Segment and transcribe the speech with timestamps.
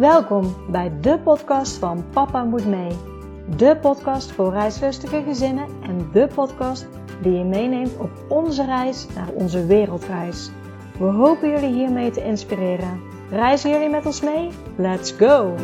[0.00, 2.96] Welkom bij de podcast van Papa Moet Mee.
[3.56, 6.86] De podcast voor reislustige gezinnen en de podcast
[7.22, 10.50] die je meeneemt op onze reis naar onze wereldreis.
[10.98, 13.00] We hopen jullie hiermee te inspireren.
[13.30, 14.50] Reizen jullie met ons mee?
[14.76, 15.54] Let's go!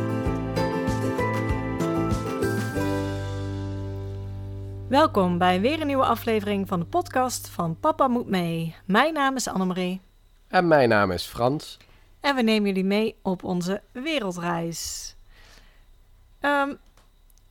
[4.89, 8.75] Welkom bij weer een nieuwe aflevering van de podcast van Papa Moet Mee.
[8.84, 10.00] Mijn naam is Annemarie.
[10.48, 11.79] En mijn naam is Frans.
[12.26, 15.14] En we nemen jullie mee op onze wereldreis.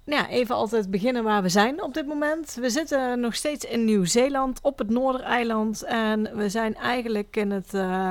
[0.03, 2.53] Ja, even altijd beginnen waar we zijn op dit moment.
[2.53, 5.83] We zitten nog steeds in Nieuw-Zeeland op het Noordereiland.
[5.83, 8.09] En we zijn eigenlijk in het uh,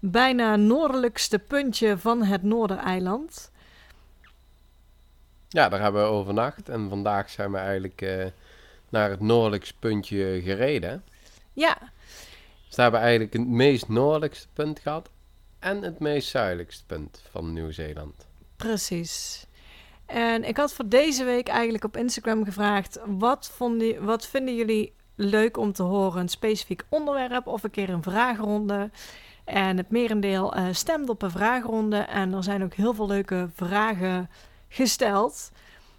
[0.00, 3.50] bijna noordelijkste puntje van het Noordereiland.
[5.48, 6.68] Ja, daar hebben we overnacht.
[6.68, 8.24] En vandaag zijn we eigenlijk uh,
[8.88, 11.04] naar het noordelijkste puntje gereden.
[11.52, 11.78] Ja.
[12.66, 15.10] Dus daar hebben we eigenlijk het meest noordelijkste punt gehad
[15.66, 18.26] en het meest zuidelijkste punt van Nieuw-Zeeland.
[18.56, 19.46] Precies.
[20.06, 24.92] En ik had voor deze week eigenlijk op Instagram gevraagd: wat, vonden, wat vinden jullie
[25.14, 26.20] leuk om te horen?
[26.20, 28.90] Een specifiek onderwerp of een keer een vraagronde?
[29.44, 31.96] En het merendeel uh, stemt op een vraagronde.
[31.96, 34.30] En er zijn ook heel veel leuke vragen
[34.68, 35.50] gesteld.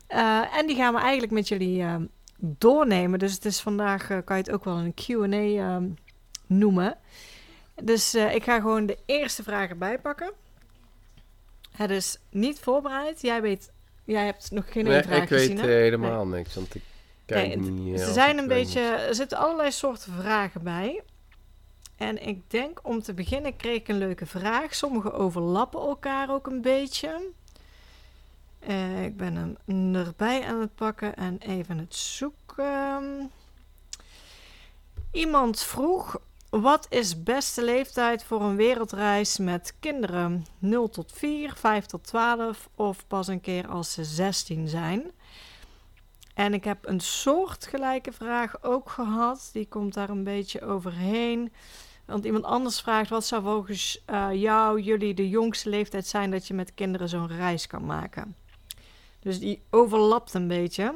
[0.09, 1.95] Uh, en die gaan we eigenlijk met jullie uh,
[2.38, 3.19] doornemen.
[3.19, 5.81] Dus het is vandaag, kan je het ook wel een QA
[6.47, 6.97] noemen.
[7.83, 10.31] Dus uh, ik ga gewoon de eerste vraag erbij pakken.
[11.72, 13.22] Het is niet voorbereid.
[13.22, 13.72] Jij weet,
[14.03, 15.52] jij hebt nog geen nee, vraag ik gezien.
[15.52, 16.38] Ik weet uh, helemaal nee.
[16.38, 16.81] niks, want ik
[17.25, 18.00] kijk nee, niet.
[18.00, 21.03] Ze zijn een beetje, er zitten allerlei soorten vragen bij.
[21.95, 24.75] En ik denk om te beginnen kreeg ik een leuke vraag.
[24.75, 27.22] Sommige overlappen elkaar ook een beetje.
[28.67, 33.31] Uh, ik ben hem erbij aan het pakken en even het zoeken.
[35.12, 36.19] Iemand vroeg
[36.61, 40.45] wat is beste leeftijd voor een wereldreis met kinderen?
[40.59, 45.12] 0 tot 4, 5 tot 12 of pas een keer als ze 16 zijn?
[46.34, 49.50] En ik heb een soortgelijke vraag ook gehad.
[49.53, 51.51] Die komt daar een beetje overheen.
[52.06, 56.47] Want iemand anders vraagt: wat zou volgens uh, jou, jullie, de jongste leeftijd zijn dat
[56.47, 58.35] je met kinderen zo'n reis kan maken?
[59.19, 60.94] Dus die overlapt een beetje.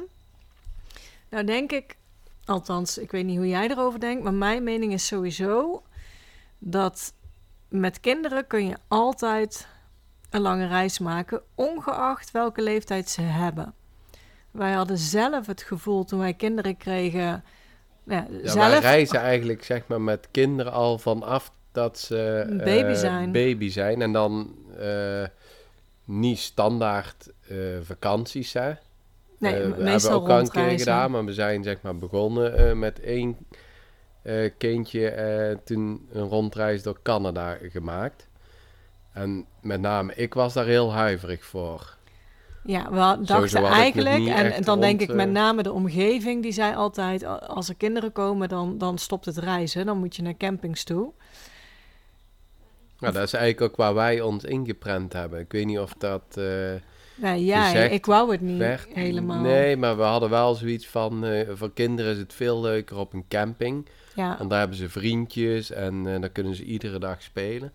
[1.28, 1.96] Nou, denk ik
[2.44, 5.82] Althans, ik weet niet hoe jij erover denkt, maar mijn mening is sowieso
[6.58, 7.12] dat
[7.68, 9.68] met kinderen kun je altijd
[10.30, 13.74] een lange reis maken, ongeacht welke leeftijd ze hebben.
[14.50, 17.20] Wij hadden zelf het gevoel toen wij kinderen kregen.
[17.20, 17.44] Ja,
[18.04, 18.68] ja zelf...
[18.68, 23.32] wij reizen eigenlijk zeg maar met kinderen al vanaf dat ze baby, uh, zijn.
[23.32, 24.02] baby zijn.
[24.02, 25.26] En dan uh,
[26.04, 28.72] niet standaard uh, vakanties, hè.
[29.42, 32.60] Nee, uh, we hebben ook al een keer gedaan, maar we zijn zeg maar begonnen
[32.60, 33.36] uh, met één
[34.22, 38.28] uh, kindje toen een rondreis door Canada gemaakt.
[39.12, 41.96] En met name, ik was daar heel huiverig voor.
[42.64, 47.24] Ja, we dachten eigenlijk, en dan denk ik met name de omgeving, die zei altijd,
[47.48, 51.12] als er kinderen komen, dan, dan stopt het reizen, dan moet je naar campings toe.
[52.98, 55.40] Nou, dat is eigenlijk ook waar wij ons ingeprent hebben.
[55.40, 56.40] Ik weet niet of dat...
[57.22, 58.86] Nee, ja, ik wou het niet werd.
[58.92, 59.40] helemaal.
[59.40, 61.24] Nee, maar we hadden wel zoiets van...
[61.24, 63.88] Uh, voor kinderen is het veel leuker op een camping.
[64.14, 64.36] Ja.
[64.38, 67.72] Want daar hebben ze vriendjes en uh, dan kunnen ze iedere dag spelen.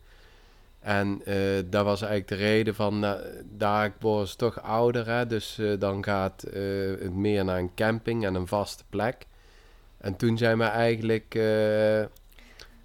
[0.80, 3.06] En uh, dat was eigenlijk de reden van...
[3.44, 8.36] daar worden ze toch ouder, hè, dus dan gaat het meer naar een camping en
[8.36, 9.26] een vaste plek.
[9.98, 11.40] En toen zijn we eigenlijk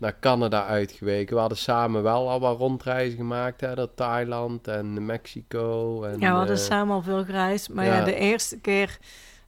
[0.03, 1.35] naar Canada uitgeweken.
[1.35, 3.61] We hadden samen wel al wat rondreizen gemaakt.
[3.61, 6.03] Hè, door Thailand en Mexico.
[6.03, 7.73] En, ja, we hadden uh, samen al veel gereisd.
[7.73, 7.97] Maar ja.
[7.97, 8.05] ja.
[8.05, 8.99] de eerste keer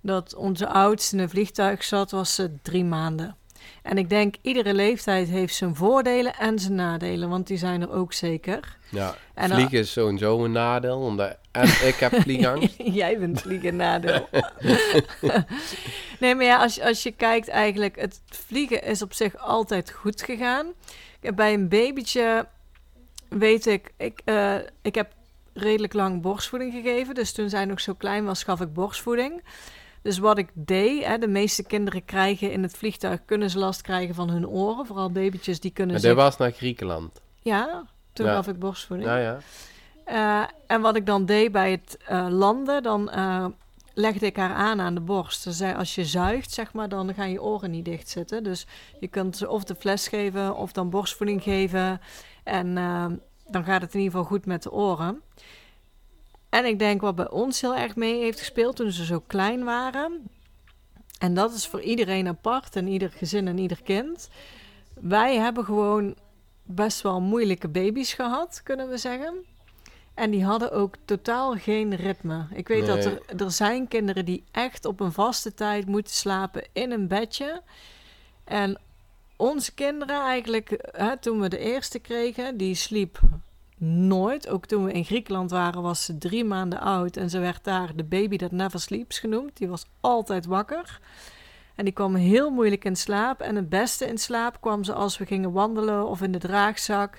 [0.00, 3.36] dat onze oudste in een vliegtuig zat, was ze drie maanden.
[3.82, 7.28] En ik denk, iedere leeftijd heeft zijn voordelen en zijn nadelen.
[7.28, 8.76] Want die zijn er ook zeker.
[8.88, 10.98] Ja, en vliegen is sowieso een nadeel.
[10.98, 12.74] Omdat, en ik heb vliegangst.
[13.00, 14.28] Jij bent vliegen nadeel.
[16.20, 18.00] nee, maar ja, als, als je kijkt eigenlijk...
[18.00, 20.66] Het vliegen is op zich altijd goed gegaan.
[21.34, 22.46] Bij een babytje
[23.28, 23.92] weet ik...
[23.96, 25.12] Ik, uh, ik heb
[25.54, 27.14] redelijk lang borstvoeding gegeven.
[27.14, 29.42] Dus toen zij nog zo klein was, gaf ik borstvoeding.
[30.04, 33.24] Dus wat ik deed, hè, de meeste kinderen krijgen in het vliegtuig...
[33.24, 34.86] kunnen ze last krijgen van hun oren.
[34.86, 37.20] Vooral babytjes, die kunnen Maar dit was naar Griekenland.
[37.42, 38.34] Ja, toen Ja.
[38.34, 39.08] gaf ik borstvoeding.
[39.08, 39.38] Ja, ja.
[40.04, 43.46] Eh, en wat ik dan deed bij het eh, landen, dan eh,
[43.94, 45.42] legde ik haar aan aan de borst.
[45.42, 48.42] Ze zei, als je zuigt, zeg maar, dan gaan je oren niet dicht zitten.
[48.44, 48.66] Dus
[49.00, 52.00] je kunt ze of de fles geven of dan borstvoeding geven.
[52.42, 52.74] En
[53.46, 55.22] dan gaat het in ieder geval goed met de oren.
[56.54, 59.64] En ik denk wat bij ons heel erg mee heeft gespeeld toen ze zo klein
[59.64, 60.30] waren.
[61.18, 64.28] En dat is voor iedereen apart en ieder gezin en ieder kind.
[65.00, 66.16] Wij hebben gewoon
[66.62, 69.34] best wel moeilijke baby's gehad, kunnen we zeggen.
[70.14, 72.46] En die hadden ook totaal geen ritme.
[72.52, 76.64] Ik weet dat er, er zijn kinderen die echt op een vaste tijd moeten slapen
[76.72, 77.62] in een bedje.
[78.44, 78.80] En
[79.36, 83.20] onze kinderen eigenlijk, hè, toen we de eerste kregen, die sliep
[83.84, 84.48] nooit.
[84.48, 87.16] Ook toen we in Griekenland waren, was ze drie maanden oud.
[87.16, 89.56] En ze werd daar de baby that never sleeps genoemd.
[89.56, 91.00] Die was altijd wakker.
[91.74, 93.40] En die kwam heel moeilijk in slaap.
[93.40, 97.18] En het beste in slaap kwam ze als we gingen wandelen of in de draagzak.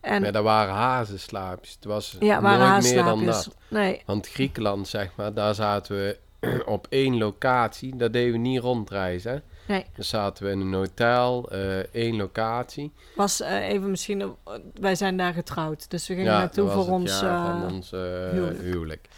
[0.00, 1.74] En, nee, dat waren hazenslaapjes.
[1.74, 3.56] Het was ja, nooit meer dan dat.
[3.68, 4.02] Nee.
[4.06, 6.18] Want Griekenland, zeg maar, daar zaten we
[6.66, 7.96] op één locatie.
[7.96, 9.42] Daar deden we niet rondreizen.
[9.66, 9.86] Nee.
[9.94, 12.92] Dan zaten we in een hotel, uh, één locatie.
[13.16, 14.28] Was uh, even misschien, uh,
[14.74, 18.60] wij zijn daar getrouwd, dus we gingen ja, naartoe voor ons, van ons huwelijk.
[18.60, 19.08] huwelijk.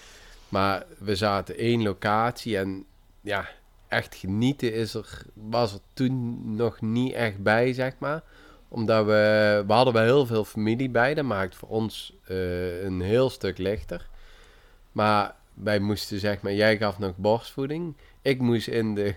[0.48, 2.84] Maar we zaten één locatie en
[3.20, 3.48] ja,
[3.88, 8.22] echt genieten is er, was er toen nog niet echt bij, zeg maar
[8.69, 11.14] omdat we, we hadden wel heel veel familie bij.
[11.14, 14.08] Dat maakt voor ons een heel stuk lichter.
[14.93, 17.96] Maar wij moesten, zeg maar, jij gaf nog borstvoeding.
[18.22, 19.14] Ik moest in de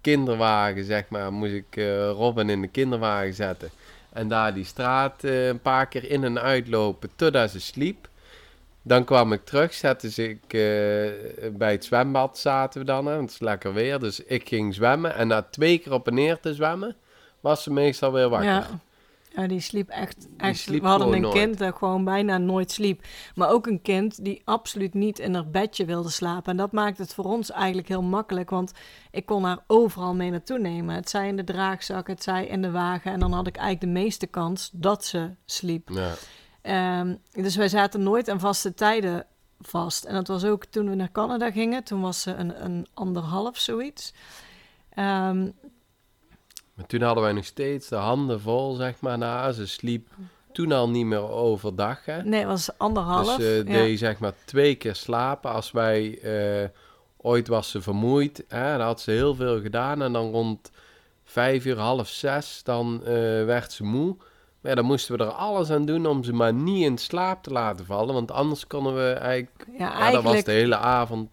[0.00, 3.70] kinderwagen, zeg maar, moest ik uh, Robin in de kinderwagen zetten.
[4.12, 8.08] En daar die straat uh, een paar keer in en uitlopen totdat ze sliep.
[8.82, 10.48] Dan kwam ik terug, zette ze ik
[11.58, 13.98] bij het zwembad zaten we dan, hè, het is lekker weer.
[13.98, 16.96] Dus ik ging zwemmen en na twee keer op en neer te zwemmen,
[17.40, 18.66] was ze meestal weer wakker.
[19.32, 20.28] Ja, die sliep echt.
[20.36, 23.04] echt we hadden een kind dat gewoon bijna nooit sliep.
[23.34, 26.50] Maar ook een kind die absoluut niet in haar bedje wilde slapen.
[26.50, 28.50] En dat maakt het voor ons eigenlijk heel makkelijk.
[28.50, 28.72] Want
[29.10, 30.94] ik kon haar overal mee naartoe nemen.
[30.94, 33.12] Het zij in de draagzak, het zij in de wagen.
[33.12, 35.88] En dan had ik eigenlijk de meeste kans dat ze sliep.
[35.88, 36.14] Ja.
[37.00, 39.26] Um, dus wij zaten nooit aan vaste tijden
[39.60, 40.04] vast.
[40.04, 41.84] En dat was ook toen we naar Canada gingen.
[41.84, 44.14] Toen was ze een, een anderhalf zoiets.
[44.98, 45.52] Um,
[46.80, 49.52] maar toen hadden wij nog steeds de handen vol, zeg maar, na.
[49.52, 50.08] Ze sliep
[50.52, 52.22] toen al niet meer overdag, hè?
[52.22, 53.36] Nee, het was anderhalf.
[53.36, 55.52] Dus uh, deed zeg maar twee keer slapen.
[55.52, 56.18] Als wij...
[56.62, 56.68] Uh,
[57.16, 58.76] ooit was ze vermoeid, hè?
[58.76, 60.02] Dan had ze heel veel gedaan.
[60.02, 60.70] En dan rond
[61.24, 63.08] vijf uur, half zes, dan uh,
[63.44, 64.16] werd ze moe.
[64.60, 67.42] Maar ja, dan moesten we er alles aan doen om ze maar niet in slaap
[67.42, 68.14] te laten vallen.
[68.14, 69.66] Want anders konden we eigenlijk...
[69.66, 70.24] Ja, ja eigenlijk...
[70.24, 71.30] dat was de hele avond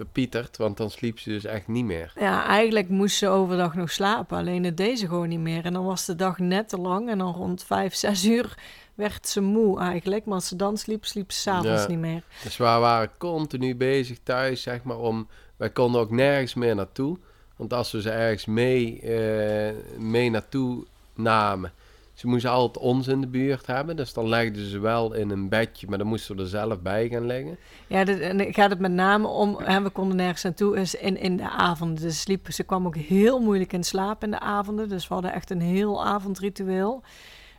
[0.00, 2.12] verpieterd, want dan sliep ze dus echt niet meer.
[2.18, 5.64] Ja, eigenlijk moest ze overdag nog slapen, alleen het deed ze gewoon niet meer.
[5.64, 8.54] En dan was de dag net te lang en dan rond vijf, zes uur
[8.94, 10.24] werd ze moe eigenlijk.
[10.24, 11.88] Maar als ze dan sliep, sliep ze s'avonds ja.
[11.88, 12.22] niet meer.
[12.42, 15.28] Dus we waren continu bezig thuis, zeg maar, om...
[15.56, 17.18] Wij konden ook nergens meer naartoe.
[17.56, 21.72] Want als we ze ergens mee, uh, mee naartoe namen,
[22.20, 23.96] ze moesten altijd ons in de buurt hebben.
[23.96, 27.08] Dus dan legden ze wel in een bedje, maar dan moesten we er zelf bij
[27.08, 27.58] gaan liggen.
[27.86, 31.16] Ja, dat, en gaat het met name om, hè, we konden nergens naartoe, is in,
[31.16, 32.02] in de avonden.
[32.02, 34.88] Dus sliep, ze kwam ook heel moeilijk in slaap in de avonden.
[34.88, 37.02] Dus we hadden echt een heel avondritueel.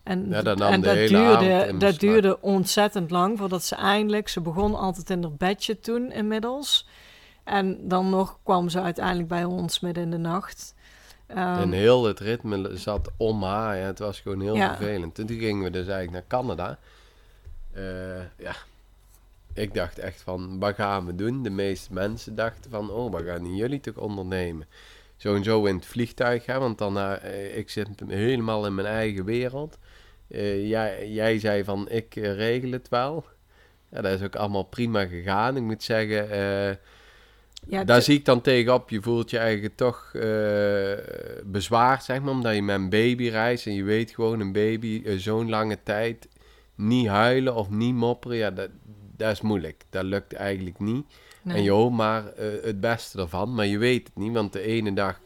[0.04, 4.76] En, ja, dat, en dat, duurde, dat duurde ontzettend lang voordat ze eindelijk, ze begon
[4.76, 6.88] altijd in haar bedje toen inmiddels.
[7.44, 10.74] En dan nog kwam ze uiteindelijk bij ons midden in de nacht.
[11.32, 13.78] Um, en heel het ritme zat om haar.
[13.78, 15.16] Ja, het was gewoon heel vervelend.
[15.16, 16.80] Toen gingen we dus eigenlijk naar Canada.
[17.76, 18.56] Uh, ja,
[19.54, 21.44] ik dacht echt van, wat gaan we doen?
[21.44, 24.68] De meeste mensen dachten van, oh, wat gaan jullie toch ondernemen?
[25.16, 28.88] Zo en zo in het vliegtuig gaan, want dan, uh, ik zit helemaal in mijn
[28.88, 29.78] eigen wereld.
[30.28, 33.26] Uh, jij, jij zei van, ik regel het wel.
[33.90, 35.58] Ja, dat is ook allemaal prima gegaan.
[35.58, 36.30] Ik moet zeggen,
[37.68, 38.90] ja, Daar zie ik dan tegenop.
[38.90, 40.24] Je voelt je eigenlijk toch uh,
[41.46, 45.02] bezwaard, zeg maar, omdat je met een baby reist en je weet gewoon een baby
[45.06, 46.28] uh, zo'n lange tijd
[46.76, 48.38] niet huilen of niet mopperen.
[48.38, 48.70] Ja, dat,
[49.18, 49.84] dat is moeilijk.
[49.90, 51.06] Dat lukt eigenlijk niet.
[51.44, 54.62] En je hoopt maar uh, het beste ervan, maar je weet het niet, want de
[54.62, 55.20] ene dag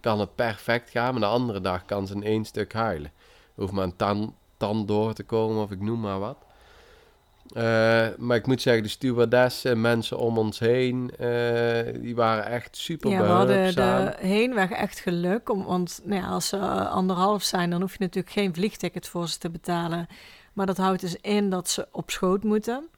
[0.00, 3.12] kan het perfect gaan, maar de andere dag kan ze in één stuk huilen.
[3.54, 6.36] Hoeft maar een tand, tand door te komen of ik noem maar wat.
[7.56, 7.62] Uh,
[8.16, 13.10] maar ik moet zeggen, de stewardessen, mensen om ons heen, uh, die waren echt super
[13.10, 15.50] ja, we hadden de heenweg echt geluk.
[15.50, 19.28] Om, want nou ja, als ze anderhalf zijn, dan hoef je natuurlijk geen vliegticket voor
[19.28, 20.06] ze te betalen.
[20.52, 22.88] Maar dat houdt dus in dat ze op schoot moeten.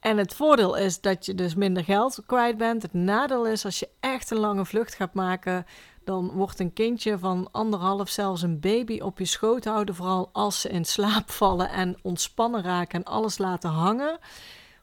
[0.00, 2.82] En het voordeel is dat je dus minder geld kwijt bent.
[2.82, 5.66] Het nadeel is als je echt een lange vlucht gaat maken,
[6.10, 9.94] dan wordt een kindje van anderhalf, zelfs een baby, op je schoot houden.
[9.94, 14.18] Vooral als ze in slaap vallen en ontspannen raken en alles laten hangen,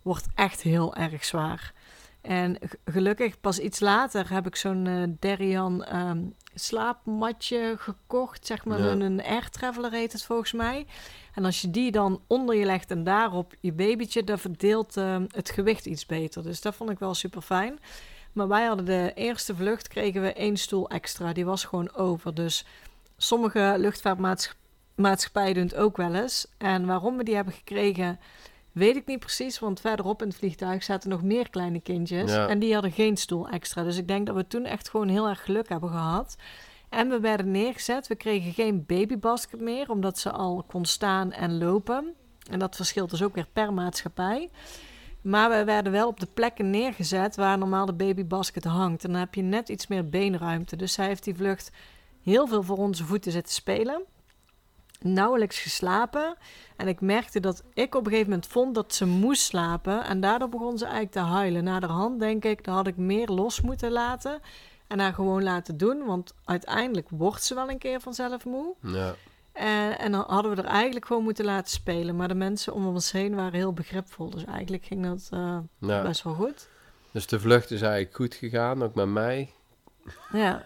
[0.01, 1.74] wordt echt heel erg zwaar.
[2.22, 8.46] En gelukkig pas iets later heb ik zo'n uh, Derian ehm, slaapmatje gekocht.
[8.46, 8.91] Zeg maar ja.
[8.91, 10.86] een air traveler heet het volgens mij.
[11.34, 15.17] En als je die dan onder je legt en daarop je babytje, dan verdeelt uh,
[15.27, 16.43] het gewicht iets beter.
[16.43, 17.79] Dus dat vond ik wel super fijn.
[18.38, 21.34] Maar wij hadden de eerste vlucht, kregen we één stoel extra.
[21.34, 22.34] Die was gewoon over.
[22.34, 22.65] Dus
[23.17, 24.65] sommige luchtvaartmaatschappijen
[24.96, 26.48] maatschappij doen het ook wel eens.
[26.58, 28.20] En waarom we die hebben gekregen,
[28.72, 29.60] weet ik niet precies.
[29.60, 32.32] Want verderop in het vliegtuig zaten nog meer kleine kindjes.
[32.32, 32.48] Ja.
[32.48, 33.84] En die hadden geen stoel extra.
[33.84, 36.36] Dus ik denk dat we toen echt gewoon heel erg geluk hebben gehad.
[36.89, 38.08] En we werden neergezet.
[38.08, 42.13] We kregen geen babybasket meer, omdat ze al kon staan en lopen.
[42.50, 44.50] En dat verschilt dus ook weer per maatschappij.
[45.27, 49.03] Maar we werden wel op de plekken neergezet waar normaal de babybasket hangt.
[49.03, 50.75] En dan heb je net iets meer beenruimte.
[50.75, 51.72] Dus zij heeft die vlucht
[52.24, 54.03] heel veel voor onze voeten zitten spelen.
[55.00, 56.36] Nauwelijks geslapen.
[56.75, 60.03] En ik merkte dat ik op een gegeven moment vond dat ze moest slapen.
[60.03, 61.63] En daardoor begon ze eigenlijk te huilen.
[61.63, 64.39] Naderhand denk ik, dan had ik meer los moeten laten.
[64.88, 66.05] En haar gewoon laten doen.
[66.05, 68.74] Want uiteindelijk wordt ze wel een keer vanzelf moe.
[68.81, 69.15] Ja.
[69.57, 72.15] En, en dan hadden we er eigenlijk gewoon moeten laten spelen.
[72.15, 74.29] Maar de mensen om ons heen waren heel begripvol.
[74.29, 76.01] Dus eigenlijk ging dat eh, Ja.
[76.01, 76.67] best wel goed.
[77.11, 79.51] Dus de vlucht is eigenlijk goed gegaan, ook met mij.
[80.31, 80.61] Ja.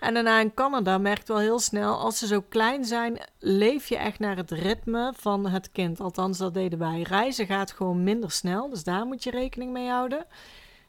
[0.00, 3.96] En daarna in Canada merkt wel heel snel, als ze zo klein zijn, leef je
[3.96, 6.00] echt naar het ritme van het kind.
[6.00, 7.02] Althans, dat deden wij.
[7.02, 10.26] Reizen gaat gewoon minder snel, dus daar moet je rekening mee houden.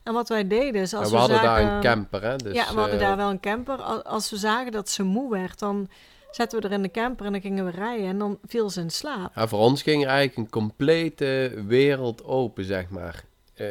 [0.03, 1.65] En wat wij deden is, als we, we hadden zagen...
[1.65, 2.35] daar een camper, hè?
[2.35, 3.81] Dus, ja, we hadden eh, daar wel een camper.
[3.81, 5.89] Al- Als we zagen dat ze moe werd, dan
[6.35, 8.07] zetten we er in de camper en dan gingen we rijden.
[8.07, 9.35] En dan viel ze in slaap.
[9.35, 13.23] Ja, voor ons ging er eigenlijk een complete wereld open, zeg maar.
[13.53, 13.67] Eh,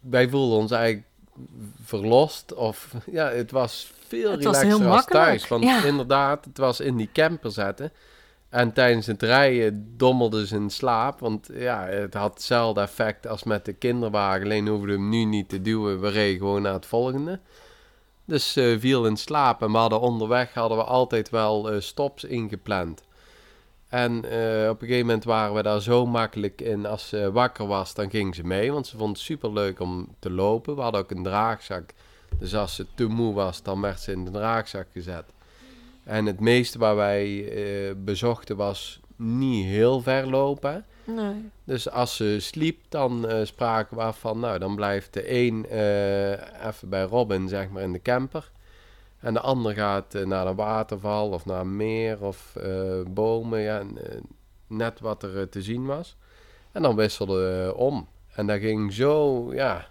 [0.00, 1.06] wij voelden ons eigenlijk
[1.82, 2.54] verlost.
[2.54, 5.48] Of ja, het was veel Het was relaxer heel als thuis.
[5.48, 5.84] Want ja.
[5.84, 7.92] inderdaad, het was in die camper zetten.
[8.48, 11.20] En tijdens het rijden dommelde ze in slaap.
[11.20, 14.44] Want ja, het had hetzelfde effect als met de kinderwagen.
[14.44, 16.00] Alleen hoefden we hem nu niet te duwen.
[16.00, 17.40] We reden gewoon naar het volgende.
[18.30, 19.62] Dus eh viel in slaap.
[19.62, 23.02] En we hadden onderweg hadden we altijd wel eh, stops ingepland.
[23.88, 26.86] En eh, op een gegeven moment waren we daar zo makkelijk in.
[26.86, 28.72] Als ze wakker was, dan ging ze mee.
[28.72, 30.74] Want ze vond het super leuk om te lopen.
[30.74, 31.90] We hadden ook een draagzak.
[32.38, 35.24] Dus als ze te moe was, dan werd ze in de draagzak gezet.
[36.04, 37.52] En het meeste waar wij
[37.96, 40.84] bezochten was niet heel ver lopen.
[41.04, 41.50] Nee.
[41.64, 45.66] Dus als ze sliep, dan eh, spraken we af van, nou, dan blijft de een
[45.66, 48.50] eh, even bij Robin, zeg maar, in de camper.
[49.18, 52.56] En de ander gaat eh, naar een waterval of naar een meer of
[53.08, 53.82] bomen, ja,
[54.66, 56.16] net wat er te zien was.
[56.72, 58.08] En dan wisselden we om.
[58.34, 59.86] En dat ging zo, ja,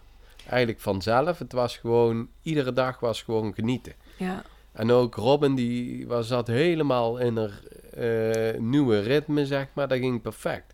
[0.48, 1.40] eigenlijk vanzelf.
[1.40, 3.94] Het was gewoon, iedere dag was gewoon genieten.
[4.18, 4.44] Ja.
[4.72, 7.62] En ook Robin, die was, zat helemaal in haar
[8.00, 9.88] eh, nieuwe ritme, zeg maar.
[9.88, 10.74] Dat ging perfect.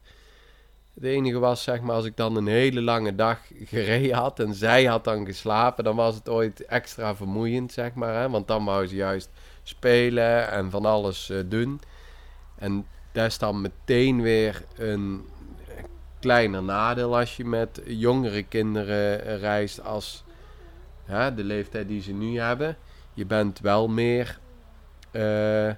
[0.94, 4.54] Het enige was, zeg maar, als ik dan een hele lange dag gereden had en
[4.54, 8.14] zij had dan geslapen, dan was het ooit extra vermoeiend, zeg maar.
[8.14, 8.30] Hè?
[8.30, 9.30] Want dan wou ze juist
[9.64, 11.82] spelen en van alles eh, doen.
[12.56, 15.26] En dat is dan meteen weer een
[16.20, 20.24] kleiner nadeel als je met jongere kinderen reist als
[21.04, 22.78] hè, de leeftijd die ze nu hebben.
[23.14, 24.40] Je bent wel meer
[25.12, 25.72] eh,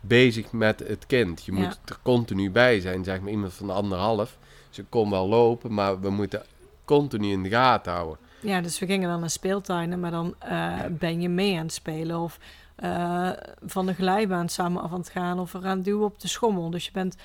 [0.00, 1.44] bezig met het kind.
[1.44, 1.58] Je Ja.
[1.58, 4.38] moet er continu bij zijn, zeg maar iemand van anderhalf.
[4.70, 6.42] Ze kon wel lopen, maar we moeten
[6.84, 8.18] continu in de gaten houden.
[8.40, 11.72] Ja, dus we gingen dan naar speeltuinen, maar dan eh, ben je mee aan het
[11.72, 12.18] spelen.
[12.18, 12.38] Of
[12.76, 13.30] eh,
[13.64, 15.38] van de glijbaan samen af aan het gaan.
[15.40, 16.70] Of we gaan duwen op de schommel.
[16.70, 17.16] Dus je bent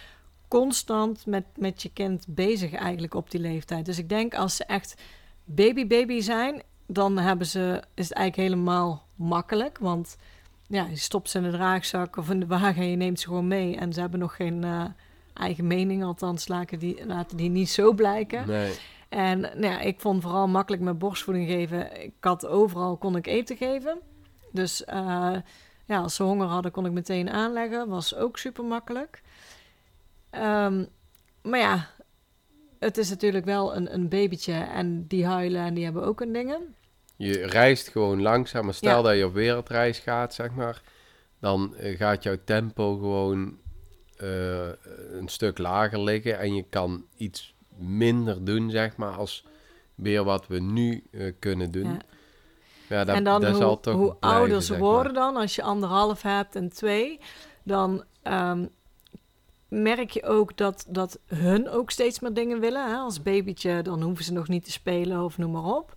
[0.48, 3.86] constant met, met je kind bezig eigenlijk op die leeftijd.
[3.86, 5.01] Dus ik denk als ze echt
[5.44, 9.77] baby-baby zijn, dan hebben ze, is het eigenlijk helemaal makkelijk.
[9.77, 10.18] Want
[10.67, 13.27] ja, je stopt ze in de draagzak of in de wagen en je neemt ze
[13.27, 13.77] gewoon mee.
[13.77, 14.86] En ze hebben nog geen eh,
[15.34, 18.48] eigen mening, althans laten die, laten die niet zo blijken.
[18.48, 18.74] Nee.
[19.10, 22.03] En nou ja, ik vond vooral makkelijk met borstvoeding geven.
[22.03, 24.00] Ik had overal kon ik eten geven.
[24.51, 25.36] Dus eh,
[25.86, 27.88] ja, als ze honger hadden, kon ik meteen aanleggen.
[27.88, 29.22] Was ook super makkelijk.
[30.29, 30.86] Ehm,
[31.41, 31.89] maar ja,
[32.79, 36.34] het is natuurlijk wel een, een babytje en die huilen en die hebben ook een
[36.34, 36.75] dingen.
[37.15, 38.65] Je reist gewoon langzaam.
[38.65, 39.01] Maar stel Ja.
[39.01, 40.82] dat je op wereldreis gaat, zeg maar.
[41.39, 43.58] Dan eh, gaat jouw tempo gewoon
[44.17, 44.67] eh,
[45.12, 46.39] een stuk lager liggen.
[46.39, 49.46] En je kan iets minder doen, zeg maar, als
[49.96, 51.91] weer wat we nu eh, kunnen doen.
[51.93, 52.00] Ja.
[52.89, 54.82] Ja, dat, en dan dat hoe, zal toch hoe blijven, ouder ze maar.
[54.82, 57.20] worden dan, als je anderhalf hebt en twee,
[57.63, 58.65] dan ehm,
[59.67, 62.89] merk je ook dat, dat hun ook steeds meer dingen willen.
[62.89, 62.96] Hè?
[62.96, 65.96] Als babytje, dan hoeven ze nog niet te spelen of noem maar op.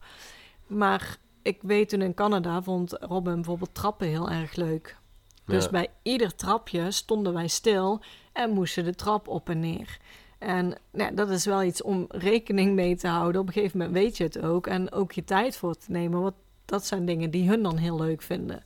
[0.66, 4.96] Maar ik weet toen in Canada vond Robin bijvoorbeeld trappen heel erg leuk.
[5.44, 5.70] Dus Ja.
[5.70, 8.00] bij ieder trapje stonden wij stil
[8.32, 9.98] en moesten de trap op en neer.
[10.38, 13.40] En nou, dat is wel iets om rekening mee te houden.
[13.40, 14.66] Op een gegeven moment weet je het ook.
[14.66, 16.20] En ook je tijd voor te nemen.
[16.22, 18.62] Want dat zijn dingen die hun dan heel leuk vinden.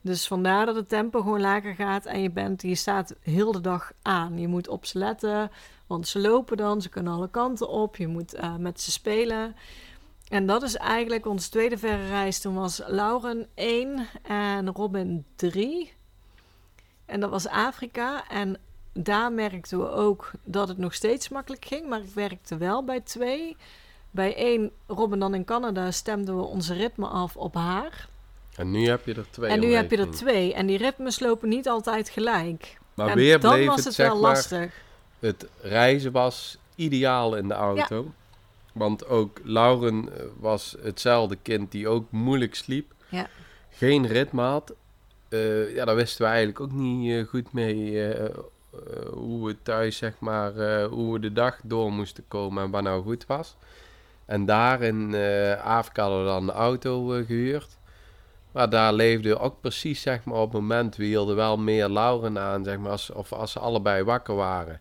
[0.00, 2.06] Dus vandaar dat het tempo gewoon lager gaat.
[2.06, 4.38] En je, bent, je staat heel de dag aan.
[4.38, 5.50] Je moet op ze letten.
[5.86, 6.82] Want ze lopen dan.
[6.82, 7.96] Ze kunnen alle kanten op.
[7.96, 9.54] Je moet eh, met ze spelen.
[10.30, 12.40] En dat is eigenlijk onze tweede verre reis.
[12.40, 15.92] Toen was Lauren 1 en Robin 3.
[17.06, 18.28] En dat was Afrika.
[18.28, 18.58] En
[18.92, 21.88] daar merkten we ook dat het nog steeds makkelijk ging.
[21.88, 23.56] Maar ik werkte wel bij twee.
[24.10, 28.08] Bij één, Robin dan in Canada, stemden we onze ritme af op haar.
[28.56, 29.50] En nu heb je er twee.
[29.50, 30.54] En nu heb je er twee.
[30.54, 32.78] En die ritmes lopen niet altijd gelijk.
[32.94, 34.74] Maar en weer dan bleef was het, het wel maar, lastig.
[35.18, 38.12] Het reizen was ideaal in de auto.
[38.72, 42.94] Want ook Lauren eh, was hetzelfde kind die ook moeilijk sliep.
[43.08, 43.28] Ja.
[43.70, 44.74] Geen ritme had.
[45.28, 48.08] Eh, ja, daar wisten we eigenlijk ook niet eh, goed mee
[49.12, 53.02] hoe we thuis, zeg maar, hoe we de dag door moesten komen en wat nou
[53.02, 53.56] goed was.
[54.30, 55.14] En daar in
[55.64, 57.78] Afrika hadden we dan een auto eh, gehuurd.
[58.52, 62.38] Maar daar leefde ook precies, zeg maar, op het moment, we hielden wel meer Lauren
[62.38, 64.80] aan, zeg maar, als, of als ze allebei wakker waren.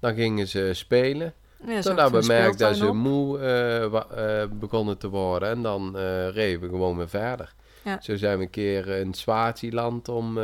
[0.00, 1.34] Dan gingen ze spelen.
[1.66, 2.94] Ja, zo Totdat we merkten dat ze op.
[2.94, 5.48] moe eh, wa- eh, begonnen te worden.
[5.48, 7.54] En dan eh reden we gewoon weer verder.
[7.82, 7.98] Ja.
[8.02, 10.38] Zo zijn we een keer in Swaziland om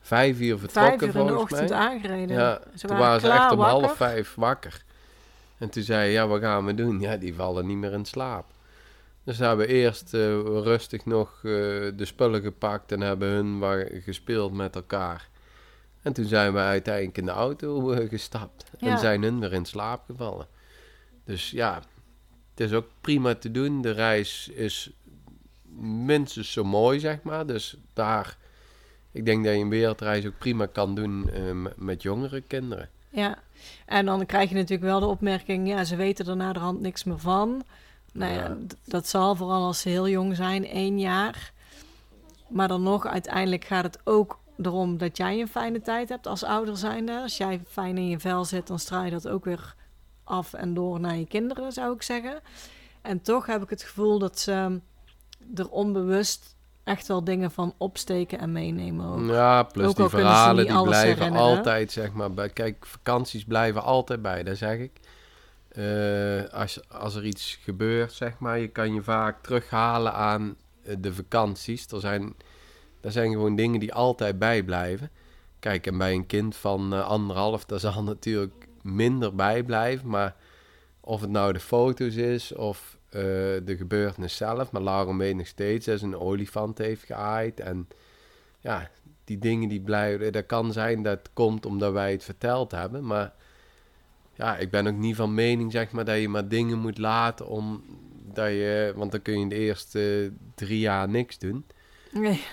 [0.00, 1.78] vijf uur Vijf vertrokken uur in de ochtend mij.
[1.78, 2.36] aangereden.
[2.36, 3.96] Ja, Ze toen waren waren ze echt om half wakker.
[3.96, 4.82] vijf wakker.
[5.58, 7.00] En toen zei je, ja, wat gaan we doen?
[7.00, 8.44] Ja, die vallen niet meer in slaap.
[9.24, 10.12] Dus hebben we eerst
[10.62, 15.28] rustig nog de spullen gepakt en hebben hun gespeeld met elkaar.
[16.02, 18.88] En toen zijn we uiteindelijk in de auto eh, gestapt Ja.
[18.90, 20.46] en zijn hun weer in slaap gevallen.
[21.24, 21.74] Dus ja,
[22.54, 23.82] het is ook prima te doen.
[23.82, 24.90] De reis is
[25.80, 27.46] minstens zo mooi, zeg maar.
[27.46, 28.36] Dus daar,
[29.12, 31.42] ik denk dat je een wereldreis ook prima kan doen eh,
[31.76, 32.88] met- jongere kinderen.
[33.08, 33.38] Ja,
[33.86, 36.80] en dan krijg je natuurlijk wel de opmerking, ja, ze weten er na de hand
[36.80, 37.62] niks meer van.
[38.12, 41.52] Nou ja, dat zal vooral als ze heel jong zijn, één jaar.
[42.48, 46.44] Maar dan nog, uiteindelijk gaat het ook erom dat jij een fijne tijd hebt als
[46.44, 47.20] ouder zijnde.
[47.20, 49.74] Als jij fijn in je vel zit, dan straal je dat ook weer
[50.24, 52.40] af en door naar je kinderen, zou ik zeggen.
[53.02, 54.80] En toch heb ik het gevoel dat ze
[55.54, 59.26] er onbewust echt wel dingen van opsteken en meenemen ook.
[59.28, 61.56] Ja, plus Ook die verhalen die blijven herinneren.
[61.56, 62.32] altijd, zeg maar.
[62.32, 65.00] Bij, kijk, vakanties blijven altijd bij, dat zeg ik.
[65.68, 70.96] Eh, als, als er iets gebeurt, zeg maar, je kan je vaak terughalen aan eh,
[70.98, 71.86] de vakanties.
[71.86, 72.34] Er zijn,
[73.02, 75.10] er zijn gewoon dingen die altijd bijblijven.
[75.58, 80.08] Kijk, en bij een kind van eh, anderhalf, daar zal natuurlijk minder bijblijven.
[80.08, 80.36] Maar
[81.00, 83.20] of het nou de foto's is of eh,
[83.64, 84.70] de gebeurtenis zelf.
[84.70, 87.60] Maar Lauren weet nog steeds dat ze een olifant heeft geaaid.
[87.60, 87.88] En
[88.60, 88.90] ja,
[89.24, 90.32] die dingen die blijven.
[90.32, 93.06] Dat kan zijn dat komt omdat wij het verteld hebben.
[93.06, 93.32] Maar
[94.34, 97.46] ja, ik ben ook niet van mening, zeg maar, dat je maar dingen moet laten
[97.46, 97.84] om
[98.32, 98.92] dat je.
[98.96, 101.64] Want dan kun je in de eerste drie jaar niks doen.
[102.12, 102.44] Nee.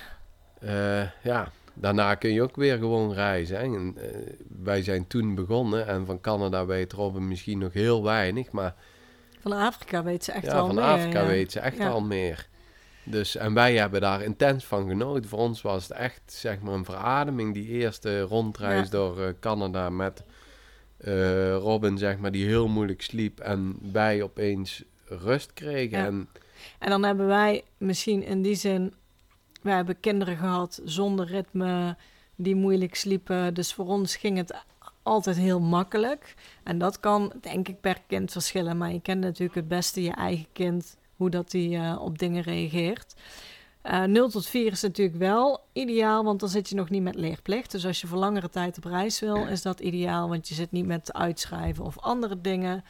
[0.59, 3.57] Eh, ja, daarna kun je ook weer gewoon reizen.
[3.57, 3.63] Hè.
[3.63, 8.51] En, eh, wij zijn toen begonnen en van Canada weet Robin misschien nog heel weinig.
[8.51, 8.75] Maar
[9.41, 10.83] Van Afrika weet ze echt ja, wel van meer.
[10.83, 11.27] Afrika ja.
[11.27, 11.89] weet ze echt Ja.
[11.89, 12.47] al meer.
[13.03, 15.29] Dus, en wij hebben daar intens van genoten.
[15.29, 17.53] Voor ons was het echt zeg maar, een verademing.
[17.53, 20.23] Die eerste rondreis door eh, Canada met
[21.59, 23.39] Robin, zeg maar, die heel moeilijk sliep.
[23.39, 25.97] En wij opeens rust kregen.
[25.99, 26.29] En
[26.79, 28.93] En dan hebben wij misschien in die zin...
[29.61, 31.97] Wij hebben kinderen gehad zonder ritme,
[32.35, 33.53] die moeilijk sliepen.
[33.53, 34.63] Dus voor ons ging het
[35.03, 36.35] altijd heel makkelijk.
[36.63, 38.77] En dat kan, denk ik, per kind verschillen.
[38.77, 42.43] Maar je kent natuurlijk het beste je eigen kind, hoe dat die eh, op dingen
[42.43, 43.15] reageert.
[43.81, 47.15] Eh 0 tot 4 is natuurlijk wel ideaal, want dan zit je nog niet met
[47.15, 47.71] leerplicht.
[47.71, 50.71] Dus als je voor langere tijd op reis wil, is dat ideaal, want je zit
[50.71, 52.83] niet met uitschrijven of andere dingen.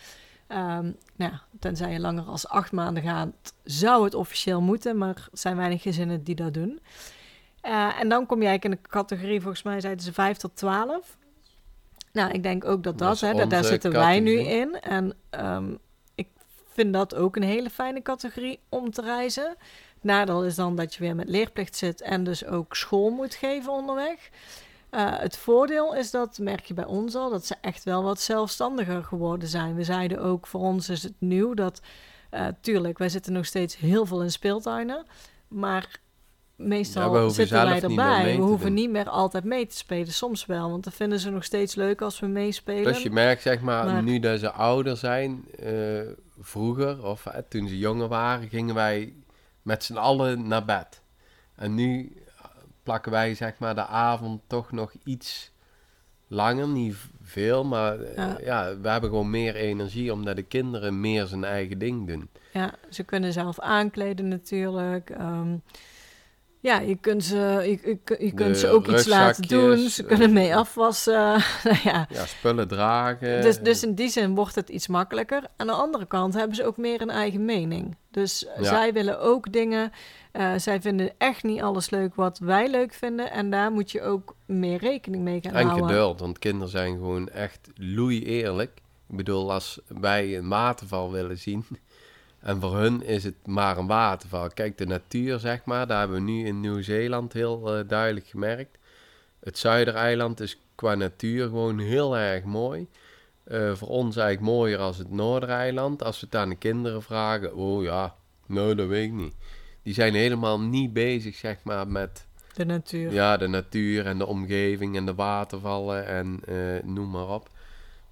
[0.50, 5.28] Ehm, nou tenzij je langer als acht maanden gaat, zou het officieel moeten, maar er
[5.32, 6.80] zijn weinig gezinnen die dat doen.
[7.62, 11.18] Eh, en dan kom jij in de categorie, volgens mij zeiden ze 5 tot 12.
[12.12, 14.80] Nou, ik denk ook dat Dat dat, hè, daar zitten wij nu in.
[14.82, 15.74] En ehm,
[16.16, 16.28] ik
[16.74, 19.48] vind dat ook een hele fijne categorie om te reizen.
[19.94, 23.36] Het nadeel is dan dat je weer met leerplicht zit en dus ook school moet
[23.36, 24.30] geven onderweg.
[24.90, 28.20] Eh, het voordeel is dat, merk je bij ons al, dat ze echt wel wat
[28.22, 29.76] zelfstandiger geworden zijn.
[29.76, 31.82] We zeiden ook, voor ons is het nieuw dat,
[32.30, 35.06] eh, tuurlijk, wij zitten nog steeds heel veel in speeltuinen,
[35.48, 36.00] maar
[36.56, 38.36] meestal Ja, zitten wij erbij.
[38.36, 38.76] We hoeven doen.
[38.76, 42.02] niet meer altijd mee te spelen, soms wel, want dat vinden ze nog steeds leuk
[42.02, 42.84] als we meespelen.
[42.94, 46.02] Dus je merkt, zeg maar, Maar- nu dat ze ouder zijn, eh,
[46.40, 49.14] vroeger, of toen ze jonger waren, gingen wij
[49.62, 51.02] met z'n allen naar bed.
[51.56, 52.14] En nu
[52.90, 55.52] plakken wij, zeg maar, de avond toch nog iets
[56.28, 58.38] langer, niet veel, maar eh, Ja.
[58.44, 58.80] ja.
[58.80, 62.30] we hebben gewoon meer energie, omdat de kinderen meer zijn eigen ding doen.
[62.54, 65.10] Ja, ze kunnen zelf aankleden natuurlijk.
[65.10, 65.56] Ehm,
[66.62, 67.70] Ja, je kunt ze, je,
[68.06, 69.78] je, je kunt De ze ook iets laten doen.
[69.78, 71.14] Ze kunnen eh, mee afwassen.
[71.64, 72.08] nou ja.
[72.10, 73.42] Ja, spullen dragen.
[73.42, 75.44] Dus, dus in die zin wordt het iets makkelijker.
[75.58, 77.96] Aan de andere kant hebben ze ook meer een eigen mening.
[78.12, 78.64] Dus Ja.
[78.64, 79.92] zij willen ook dingen.
[80.32, 83.32] eh, zij vinden echt niet alles leuk wat wij leuk vinden.
[83.32, 85.88] En daar moet je ook meer rekening mee gaan En houden.
[85.90, 88.72] geduld, want kinderen zijn gewoon echt loei eerlijk.
[89.10, 91.66] Ik bedoel, als wij een waterval willen zien,
[92.40, 94.50] en voor hun is het maar een waterval.
[94.50, 98.78] Kijk, de natuur, zeg maar, daar hebben we nu in Nieuw-Zeeland heel eh, duidelijk gemerkt.
[99.40, 102.88] Het Zuidereiland is qua natuur gewoon heel erg mooi.
[103.44, 106.04] Eh, voor ons eigenlijk mooier als het Noordereiland.
[106.04, 109.34] Als we het aan de kinderen vragen, oh ja, nou dat weet ik niet.
[109.84, 113.14] Die zijn helemaal niet bezig, zeg maar, met De natuur.
[113.14, 117.50] ja, de natuur en de omgeving en de watervallen en eh, noem maar op.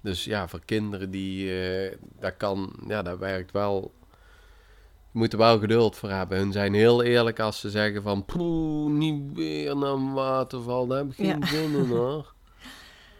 [0.00, 1.50] Dus ja, voor kinderen die,
[2.20, 3.92] dat kan, ja, dat werkt wel.
[5.12, 6.38] Je moet er wel geduld voor hebben.
[6.38, 10.98] Hun zijn heel eerlijk als ze zeggen van, poeh, niet weer naar een waterval, daar
[10.98, 11.46] heb ik geen Ja.
[11.46, 12.32] zin in hoor.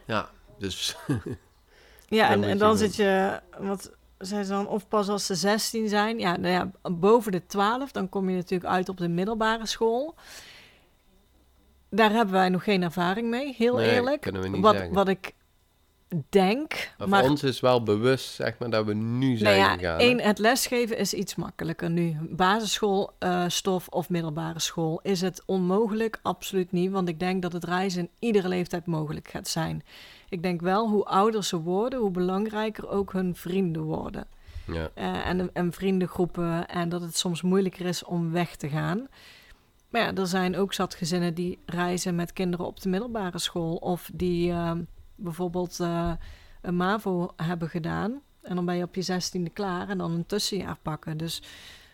[0.07, 0.97] Ja, dus
[2.09, 5.89] Ja, en, en dan zit je, wat zijn ze dan, of pas als ze 16
[5.89, 6.19] zijn.
[6.19, 10.15] Ja, nou ja, boven de 12, dan kom je natuurlijk uit op de middelbare school.
[11.91, 14.21] Daar hebben wij nog geen ervaring mee, heel Nee, eerlijk.
[14.21, 14.93] kunnen we niet wat, zeggen.
[14.95, 15.35] wat ik
[16.29, 19.59] denk, maar maar voor ons is wel bewust, zeg maar, dat we nu nou zijn
[19.59, 19.95] ja, gegaan.
[19.95, 20.01] hè.
[20.01, 22.17] één, het lesgeven is iets makkelijker nu.
[22.31, 25.01] Basisschoolstof of middelbare school.
[25.03, 26.19] Is het onmogelijk?
[26.23, 26.91] Absoluut niet.
[26.91, 29.83] Want ik denk dat het reizen in iedere leeftijd mogelijk gaat zijn.
[30.29, 34.27] Ik denk wel, hoe ouder ze worden, hoe belangrijker ook hun vrienden worden.
[34.67, 34.91] Ja.
[34.95, 36.69] Eh, en, en vriendengroepen.
[36.69, 39.09] En dat het soms moeilijker is om weg te gaan.
[39.89, 43.75] Maar ja, er zijn ook zat gezinnen die reizen met kinderen op de middelbare school.
[43.77, 44.73] Of die eh,
[45.19, 46.13] bijvoorbeeld eh,
[46.63, 48.21] een MAVO hebben gedaan.
[48.43, 51.17] En dan ben je op je zestiende klaar en dan een tussenjaar pakken.
[51.17, 51.43] Dus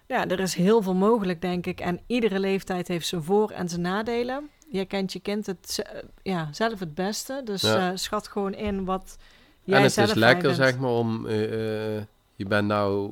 [0.06, 1.80] ja, er is heel veel mogelijk, denk ik.
[1.80, 4.48] En iedere leeftijd heeft zijn voor- en zijn nadelen.
[4.70, 7.40] Je kent je kind het, eh, ja, zelf het beste.
[7.44, 7.90] Dus Ja.
[7.90, 9.16] eh, schat gewoon in wat
[9.64, 11.28] jij En het zelf is lekker, zeg maar, om...
[12.36, 13.10] je bent nou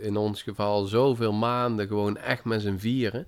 [0.00, 3.26] in ons geval zoveel maanden gewoon echt met z'n vieren.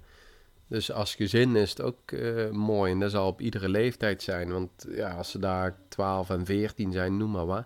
[0.70, 2.92] Dus als gezin is het ook eh, mooi.
[2.92, 4.52] En dat zal op iedere leeftijd zijn.
[4.52, 7.64] Want ja, als ze daar 12 en 14 zijn, noem maar wat...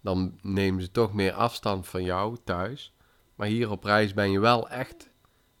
[0.00, 2.94] dan nemen ze toch meer afstand van jou thuis.
[3.34, 5.10] Maar hier op reis ben je wel echt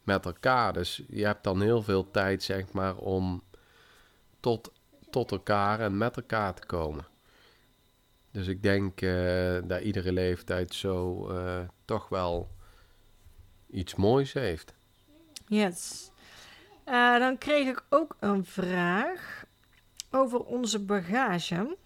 [0.02, 0.72] met elkaar.
[0.72, 3.42] Dus je hebt dan heel veel tijd, zeg maar, om
[4.40, 4.72] tot,
[5.10, 7.06] tot elkaar en met elkaar te komen.
[8.30, 12.50] Dus ik denk eh, dat iedere leeftijd zo eh, toch wel
[13.70, 14.74] iets moois heeft.
[15.46, 16.12] Yes.
[16.84, 19.44] Eh, dan kreeg ik ook een vraag
[20.10, 21.76] over onze bagage.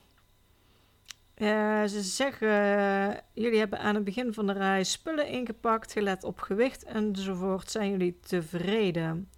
[1.35, 6.25] Eh, ze zeggen, eh, jullie hebben aan het begin van de reis spullen ingepakt, gelet
[6.25, 7.71] op gewicht enzovoort.
[7.71, 9.31] Zijn jullie tevreden?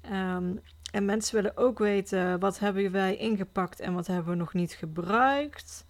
[0.00, 0.56] Ehm,
[0.92, 4.72] en mensen willen ook weten, wat hebben wij ingepakt en wat hebben we nog niet
[4.72, 5.86] gebruikt?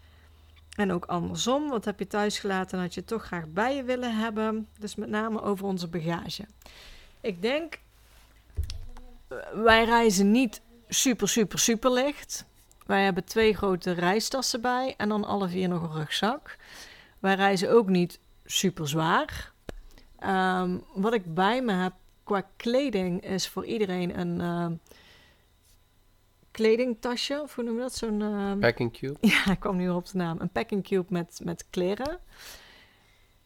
[0.76, 3.82] En ook andersom, wat heb je thuis gelaten en had je toch graag bij je
[3.82, 4.68] willen hebben?
[4.78, 6.46] Dus met name over onze bagage.
[7.20, 7.80] Ik denk,
[9.54, 12.44] wij reizen niet super, super, super licht.
[12.86, 16.56] Wij hebben twee grote reistassen bij en dan alle vier nog een rugzak.
[17.18, 19.52] Wij reizen ook niet super zwaar.
[20.18, 21.92] Ehm, wat ik bij me heb
[22.24, 24.72] qua kleding is voor iedereen een ehm,
[26.50, 27.94] kledingtasje, of hoe noem je dat?
[27.94, 29.16] Zo'n ehm, Packing cube?
[29.28, 30.40] ja, ik kwam nu op de naam.
[30.40, 32.18] Een packing cube met, met kleren.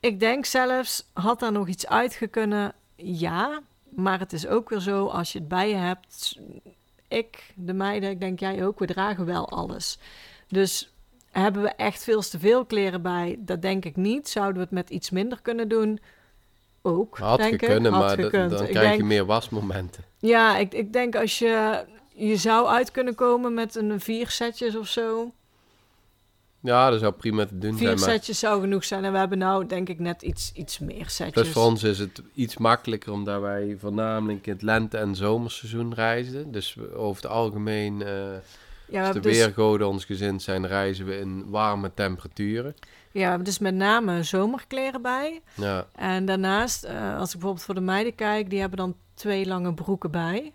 [0.00, 2.74] Ik denk zelfs, had daar nog iets uitgekunnen?
[2.96, 3.62] Ja.
[3.88, 6.38] Maar het is ook weer zo, als je het bij je hebt...
[7.08, 9.98] Ik, de meiden, ik denk jij ook, we dragen wel alles.
[10.48, 10.92] Dus
[11.30, 13.36] hebben we echt veel te veel kleren bij?
[13.38, 14.28] Dat denk ik niet.
[14.28, 16.00] Zouden we het met iets minder kunnen doen?
[16.82, 17.68] Ook, Had denk ik.
[17.68, 20.04] Had maar dan Ik krijg denk- je meer wasmomenten.
[20.18, 21.84] Ja, ik, ik denk als je...
[22.18, 25.32] Je zou uit kunnen komen met een vier setjes of zo.
[26.66, 28.00] Ja, dat zou prima te doen Vier zijn.
[28.00, 29.04] Maar setjes zou genoeg zijn.
[29.04, 31.42] En we hebben nou denk ik net iets, iets meer setjes.
[31.44, 35.94] dus voor ons is het iets makkelijker omdat wij voornamelijk in het lente- en zomerseizoen
[35.94, 36.52] reizen.
[36.52, 38.12] Dus over het algemeen, eh,
[38.88, 42.74] ja, als de dus, weergoden ons gezind zijn, reizen we in warme temperaturen.
[43.12, 45.40] ja, dus met name zomerkleren bij.
[45.54, 49.46] Ja, En daarnaast, eh, als ik bijvoorbeeld voor de meiden kijk, die hebben dan twee
[49.46, 50.52] lange broeken bij.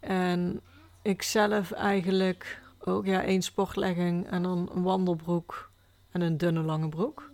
[0.00, 0.60] En
[1.02, 5.70] ik zelf eigenlijk ook, ja, één sportlegging en dan een wandelbroek
[6.10, 7.30] en een dunne lange broek.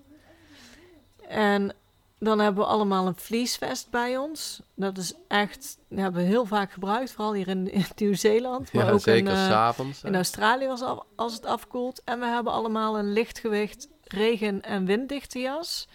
[1.29, 1.73] En
[2.19, 4.63] dan hebben we allemaal een fleecevest bij ons.
[4.75, 8.73] Dat is echt, dat hebben we heel vaak gebruikt, vooral hier in, in Nieuw-Zeeland.
[8.73, 10.03] Maar ja ook zeker in, eh, s'avonds.
[10.05, 12.03] in Australië als, af- als het afkoelt.
[12.05, 15.89] En we hebben allemaal een lichtgewicht regen- en winddichte jas.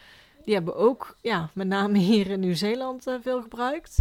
[0.44, 3.98] Die hebben we ook, ja, met name hier in Nieuw-Zeeland eh, veel gebruikt.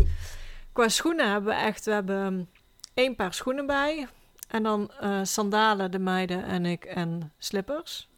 [0.72, 2.48] qua schoenen hebben we echt, we hebben
[2.94, 4.08] één paar schoenen bij.
[4.48, 8.08] En dan eh, sandalen, de meiden en ik, en slippers.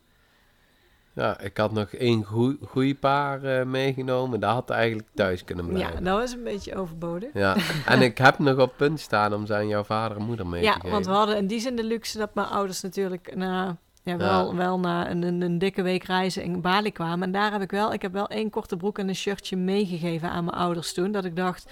[1.17, 2.25] Ja, ik had nog één
[2.69, 4.41] goede paar eh, meegenomen.
[4.41, 5.93] Dat had eigenlijk thuis kunnen blijven.
[5.93, 7.31] Ja, dat was een beetje overbodig.
[7.35, 10.63] Ja, en ik heb nog op punt staan om aan jouw vader en moeder mee
[10.63, 10.91] ja, te geven.
[10.91, 14.55] want we hadden in die zin de luxe dat mijn ouders natuurlijk na, ja, wel,
[14.55, 17.23] wel na een, een, een, dikke week reizen in Bali kwamen.
[17.23, 20.31] En daar heb ik wel, ik heb wel één korte broek en een shirtje meegegeven
[20.31, 21.13] aan mijn ouders toen.
[21.13, 21.71] Dat ik dacht,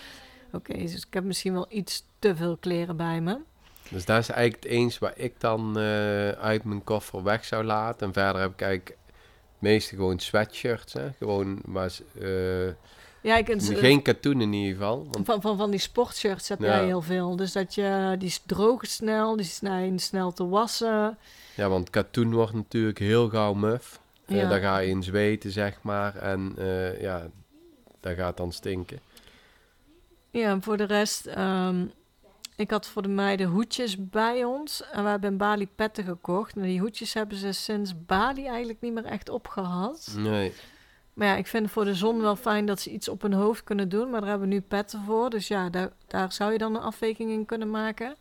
[0.52, 3.38] oké, dus ik heb misschien wel iets te veel kleren bij me.
[3.94, 7.64] Dus dat is eigenlijk het eens waar ik dan uh, uit mijn koffer weg zou
[7.64, 8.06] laten.
[8.06, 8.96] En verder heb ik eigenlijk
[9.58, 11.08] meeste gewoon sweatshirts, hè.
[11.18, 11.92] Gewoon, maar...
[12.12, 12.66] Uh,
[13.20, 15.06] ja, ik, geen katoen in ieder geval.
[15.10, 15.26] Want...
[15.26, 17.36] Van, van, van die sportshirts heb jij heel veel.
[17.36, 21.18] Dus dat je, die drogen snel, die zijn snel te wassen.
[21.54, 24.00] Ja, want katoen wordt natuurlijk heel gauw muf.
[24.26, 24.42] Ja.
[24.42, 26.16] Uh, daar ga je in zweten, zeg maar.
[26.16, 26.56] En
[27.00, 27.26] ja,
[28.00, 29.00] dat gaat dan stinken.
[30.30, 31.26] Ja, en voor de rest...
[31.26, 31.92] Um,
[32.56, 34.82] ik had voor de meiden hoedjes bij ons.
[34.90, 36.56] En we hebben in Bali petten gekocht.
[36.56, 40.14] En die hoedjes hebben ze sinds Bali eigenlijk niet meer echt opgehad.
[40.16, 40.52] Nee.
[41.14, 43.64] Maar ja, ik vind voor de zon wel fijn dat ze iets op hun hoofd
[43.64, 44.10] kunnen doen.
[44.10, 45.30] Maar daar hebben we nu petten voor.
[45.30, 48.16] Dus ja, daar, daar zou je dan een afweging in kunnen maken.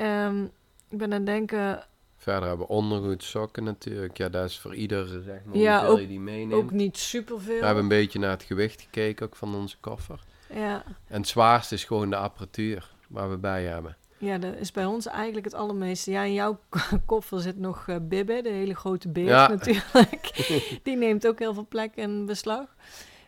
[0.00, 0.50] Um,
[0.88, 1.86] ik ben aan het denken...
[2.16, 4.16] Verder hebben we ondergoed, sokken natuurlijk.
[4.16, 6.52] Ja, dat is voor ieder, zeg maar, ja, hoeveel ook, je die meeneemt.
[6.62, 7.58] ook niet superveel.
[7.58, 10.20] We hebben een beetje naar het gewicht gekeken, ook van onze koffer.
[10.54, 10.84] Ja.
[11.06, 13.96] En het zwaarste is gewoon de apparatuur waar we bij hebben.
[14.18, 16.10] Ja, dat is bij ons eigenlijk het allermeeste.
[16.10, 16.58] Ja, in jouw
[17.06, 19.48] koffer zit nog uh, Bibbe, de hele grote beer Ja.
[19.54, 20.30] natuurlijk.
[20.82, 22.66] Die neemt ook heel veel plek in beslag.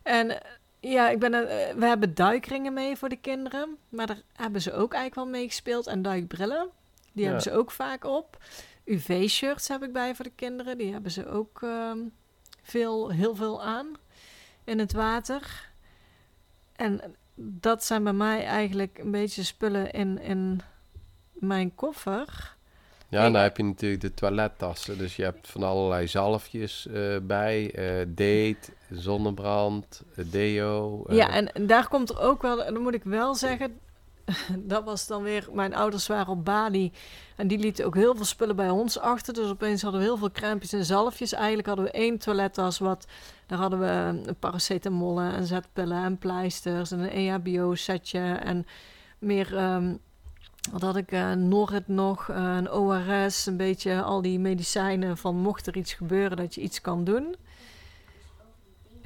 [0.02, 3.76] En eh, ja, ik ben, eh, we hebben duikringen mee voor de kinderen.
[3.88, 5.86] Maar daar hebben ze ook eigenlijk wel mee gespeeld.
[5.86, 6.68] En duikbrillen,
[7.12, 7.24] die Ja.
[7.24, 8.38] hebben ze ook vaak op.
[8.84, 10.78] UV-shirts heb ik bij voor de kinderen.
[10.78, 11.98] Die hebben ze ook ehm,
[12.62, 13.86] veel, heel veel aan
[14.64, 15.70] in het water.
[16.76, 20.60] En dat zijn bij mij eigenlijk een beetje spullen in, in
[21.32, 22.54] mijn koffer.
[23.08, 24.98] Ja, en dan heb je natuurlijk de toilettassen.
[24.98, 27.70] Dus je hebt van allerlei zalfjes eh, bij.
[27.74, 31.04] eh, date, zonnebrand, eh, deo.
[31.08, 33.78] Ja, en, en daar komt er ook wel, dan moet ik wel zeggen,
[34.72, 36.92] dat was dan weer, mijn ouders waren op Bali
[37.36, 39.34] en die lieten ook heel veel spullen bij ons achter.
[39.34, 41.32] Dus opeens hadden we heel veel crèmpjes en zalfjes.
[41.32, 43.06] Eigenlijk hadden we één toilettas, wat,
[43.46, 48.66] daar hadden we paracetamol en zetpillen en pleisters en een EHBO-setje en
[49.18, 49.94] meer, ehm,
[50.70, 55.36] wat had ik, eh Norrit nog, eh, een ORS, een beetje al die medicijnen van
[55.36, 57.36] mocht er iets gebeuren dat je iets kan doen.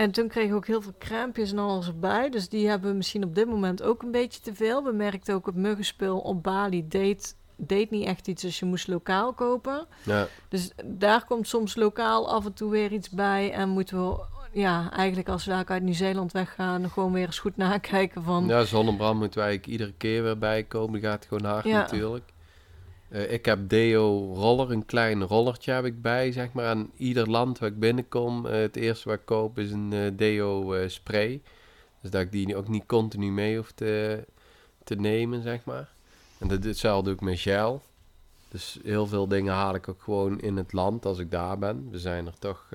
[0.01, 2.31] En toen kregen we ook heel veel crèmpjes en alles erbij.
[2.31, 4.85] Dus die hebben we misschien op dit moment ook een beetje te veel.
[4.85, 8.89] We merkten ook het muggenspul op Bali deed, deed niet echt iets, dus je moest
[8.89, 9.87] lokaal kopen.
[10.03, 10.27] ja.
[10.49, 13.53] Dus daar komt soms lokaal af en toe weer iets bij.
[13.53, 14.21] En moeten we,
[14.53, 18.47] ja, eigenlijk als we uit Nieuw-Zeeland weggaan, gewoon weer eens goed nakijken van...
[18.47, 21.01] ja, zonnebrand moeten wij eigenlijk iedere keer weer bijkomen.
[21.01, 21.79] Die gaat gewoon hard Ja.
[21.79, 22.33] natuurlijk.
[23.11, 26.67] Eh, ik heb deo roller, een klein rollertje heb ik bij, zeg maar.
[26.67, 30.11] Aan ieder land waar ik binnenkom, eh, het eerste wat ik koop is een eh,
[30.13, 31.43] deo spray.
[32.01, 34.25] Dus dat ik die ook niet continu mee hoef te,
[34.85, 35.89] te nemen, zeg maar.
[36.39, 37.83] En dat, hetzelfde doe ik met gel.
[38.49, 41.89] Dus heel veel dingen haal ik ook gewoon in het land als ik daar ben.
[41.91, 42.69] We zijn er toch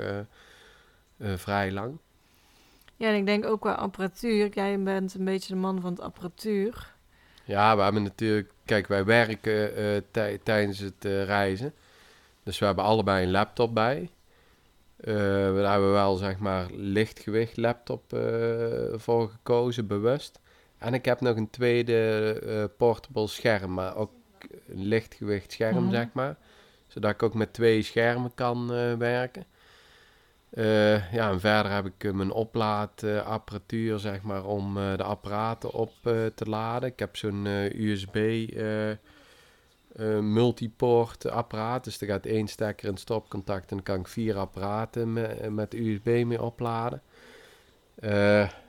[1.18, 1.98] vrij lang.
[2.96, 4.50] Ja, en ik denk ook qua apparatuur.
[4.54, 6.94] Jij bent een beetje de man van het apparatuur.
[7.46, 8.55] Ja, we hebben natuurlijk...
[8.66, 11.74] Kijk, wij werken eh, tij- tijdens het eh, reizen.
[12.44, 14.10] Dus we hebben allebei een laptop bij.
[14.98, 15.14] Eh
[15.56, 18.04] daar hebben we wel, zeg maar, lichtgewicht laptop
[18.96, 20.40] voor gekozen, bewust.
[20.78, 24.12] En ik heb nog een tweede portable scherm, maar ook
[24.68, 25.92] een lichtgewicht scherm, Mhm.
[25.92, 26.36] zeg maar.
[26.88, 29.46] Zodat ik ook met twee schermen kan werken.
[30.56, 35.72] Eh, ja, en verder heb ik eh, mijn oplaadapparatuur, zeg maar, om eh, de apparaten
[35.74, 35.92] op
[36.36, 36.90] te laden.
[36.90, 38.48] Ik heb zo'n USB
[40.22, 41.84] multiport apparaat.
[41.84, 45.74] Dus er gaat één stekker in stopcontact en dan kan ik vier apparaten me- met
[45.74, 47.02] USB mee opladen.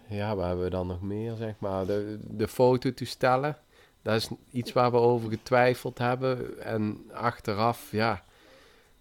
[0.09, 1.87] Ja, waar hebben we dan nog meer, zeg maar?
[1.87, 3.57] De, de fototoestellen.
[4.03, 6.63] Dat is iets waar we over getwijfeld hebben.
[6.63, 8.25] En achteraf, ja...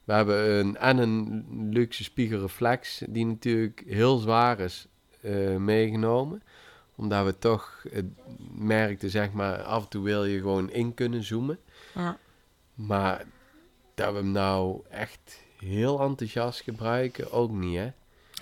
[0.05, 4.87] We hebben een, en een luxe spiegelreflex, die natuurlijk heel zwaar is
[5.21, 6.43] eh, meegenomen.
[6.95, 8.01] Omdat we toch eh,
[8.51, 11.59] merkten, zeg maar, af en toe wil je gewoon in kunnen zoomen.
[11.93, 12.17] Ja.
[12.73, 13.25] Maar
[13.95, 17.91] dat we hem nou echt heel enthousiast gebruiken, ook niet, hè?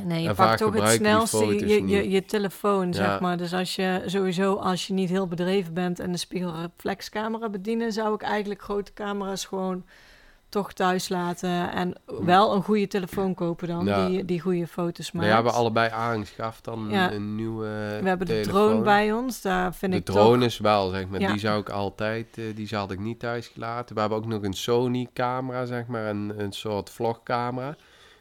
[0.03, 2.93] Nee, je En pakt toch het snelste je, je, je, telefoon, Ja.
[2.93, 3.37] zeg maar.
[3.37, 8.13] Dus als je sowieso, als je niet heel bedreven bent en de spiegelreflexcamera bedienen, zou
[8.13, 9.83] ik eigenlijk grote camera's gewoon
[10.53, 14.07] toch thuis laten en wel een goede telefoon kopen dan, Ja.
[14.07, 15.27] die, die goede foto's maakt.
[15.27, 17.07] We hebben allebei aangeschaft dan Ja.
[17.09, 17.65] een, een nieuwe
[18.01, 18.53] We hebben de telefoon.
[18.69, 20.45] drone bij ons, daar vind de ik drone toch...
[20.47, 21.19] is wel, zeg maar.
[21.19, 21.31] Ja.
[21.31, 23.95] Die zou ik altijd, eh, die had ik niet thuis gelaten.
[23.95, 27.75] We hebben ook nog een Sony camera, zeg maar, een, een soort vlogcamera.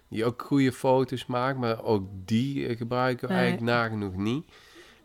[0.09, 3.43] Die ook goede foto's maakt, maar ook die eh, gebruiken we Nee.
[3.43, 4.45] eigenlijk nagenoeg niet.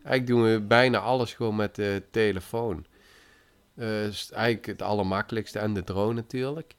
[0.04, 2.86] Eigenlijk doen we bijna alles gewoon met de telefoon.
[3.76, 6.76] Is eigenlijk het allermakkelijkste en de drone natuurlijk.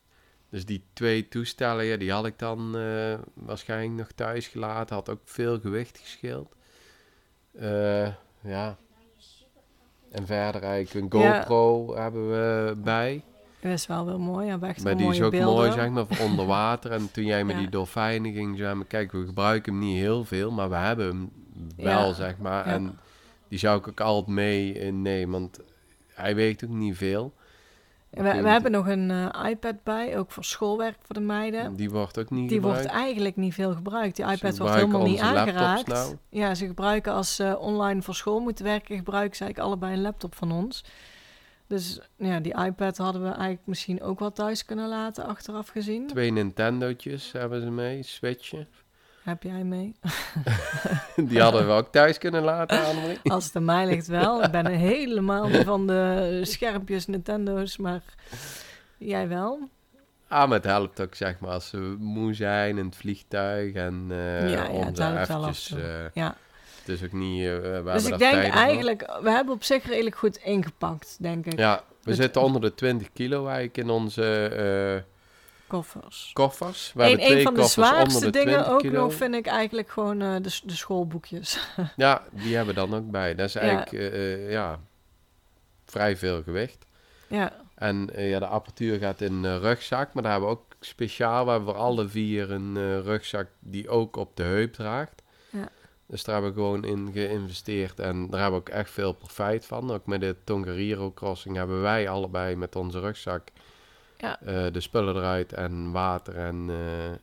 [0.50, 4.94] Dus die twee toestellen, ja, die had ik dan eh, waarschijnlijk nog thuis gelaten.
[4.94, 6.54] Had ook veel gewicht gescheeld.
[7.58, 8.08] Eh,
[8.40, 8.76] ja.
[10.10, 11.40] En verder eigenlijk een Ja.
[11.40, 13.22] GoPro hebben we bij.
[13.60, 15.54] Dat is wel wel mooi, hebben echt Maar die is ook beelden.
[15.54, 16.90] mooi, zeg maar, voor onder water.
[16.92, 17.60] En toen jij met Ja.
[17.60, 21.30] die dolfijnen ging, maar, kijk, we gebruiken hem niet heel veel, maar we hebben hem
[21.76, 22.12] wel, Ja.
[22.12, 22.66] zeg maar.
[22.66, 22.72] Ja.
[22.72, 22.98] En
[23.48, 25.60] die zou ik ook altijd mee nemen, want
[26.06, 27.32] hij weegt ook niet veel.
[28.10, 31.74] We, we hebben nog een eh, iPad bij, ook voor schoolwerk voor de meiden.
[31.74, 34.16] Die wordt ook niet Die wordt eigenlijk niet veel gebruikt.
[34.16, 35.86] Die iPad wordt helemaal niet aangeraakt.
[35.86, 36.16] nou.
[36.28, 40.02] Ja, ze gebruiken als ze online voor school moeten werken, gebruiken ze eigenlijk allebei een
[40.02, 40.84] laptop van ons.
[41.66, 46.06] Dus ja, die iPad hadden we eigenlijk misschien ook wel thuis kunnen laten, achteraf gezien.
[46.06, 48.68] Twee Nintendo'tjes hebben ze mee, Switchen.
[49.28, 49.94] Heb jij mee?
[51.28, 53.18] Die hadden we ook thuis kunnen laten, Annemarie.
[53.34, 54.42] Als het aan mij ligt wel.
[54.44, 58.00] Ik ben helemaal niet van de schermpjes Nintendo's, maar
[58.98, 59.68] jij wel.
[60.28, 64.06] Ah, maar het helpt ook, zeg maar, als we moe zijn in het vliegtuig en
[64.10, 65.72] eh Ja, om af eventjes...
[65.72, 65.80] eh,
[66.14, 66.36] Ja.
[66.80, 67.44] het is ook niet...
[67.44, 71.58] hebben Dus ik denk eigenlijk, we hebben op zich redelijk goed ingepakt, denk ik.
[71.58, 74.48] Ja, we Het- zitten onder de 20 kilo eigenlijk in onze
[75.68, 76.30] Koffers.
[76.32, 76.92] koffers.
[76.94, 79.00] We Een, van de zwaarste de dingen 20 ook kilo.
[79.02, 81.58] nog vind ik eigenlijk gewoon eh, de, de schoolboekjes.
[81.96, 83.34] Ja, die hebben we dan ook bij.
[83.34, 83.60] Dat is Ja.
[83.60, 84.80] eigenlijk eh, eh, ja,
[85.86, 86.86] vrij veel gewicht.
[87.28, 91.44] ja, En ja, de apparatuur gaat in een rugzak, maar daar hebben we ook speciaal,
[91.44, 95.22] we hebben voor alle vier een rugzak die ook op de heup draagt.
[95.50, 95.68] Ja.
[96.06, 99.66] Dus daar hebben we gewoon in geïnvesteerd en daar hebben we ook echt veel profijt
[99.66, 99.90] van.
[99.90, 103.48] Ook met de Tongariro Crossing hebben wij allebei met onze rugzak
[104.20, 104.40] Ja.
[104.40, 106.76] eh, de spullen eruit en water en eh,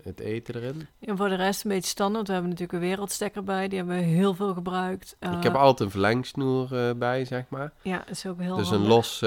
[0.04, 0.88] het eten erin.
[1.00, 2.28] en voor de rest een beetje standaard.
[2.28, 5.16] We hebben natuurlijk een wereldstekker bij, die hebben we heel veel gebruikt.
[5.20, 7.72] Ik Eh, heb altijd een verlengsnoer bij, zeg maar.
[7.82, 9.20] Ja, dat is ook heel Dus een los,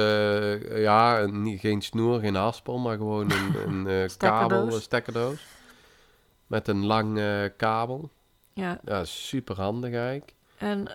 [0.75, 3.55] ja, een, geen snoer, geen haspel, maar gewoon een,
[3.87, 5.47] een kabel, een stekkerdoos.
[6.47, 7.21] Met een lang
[7.57, 8.11] kabel.
[8.53, 10.35] Ja, Ja, super handig eigenlijk.
[10.59, 10.89] en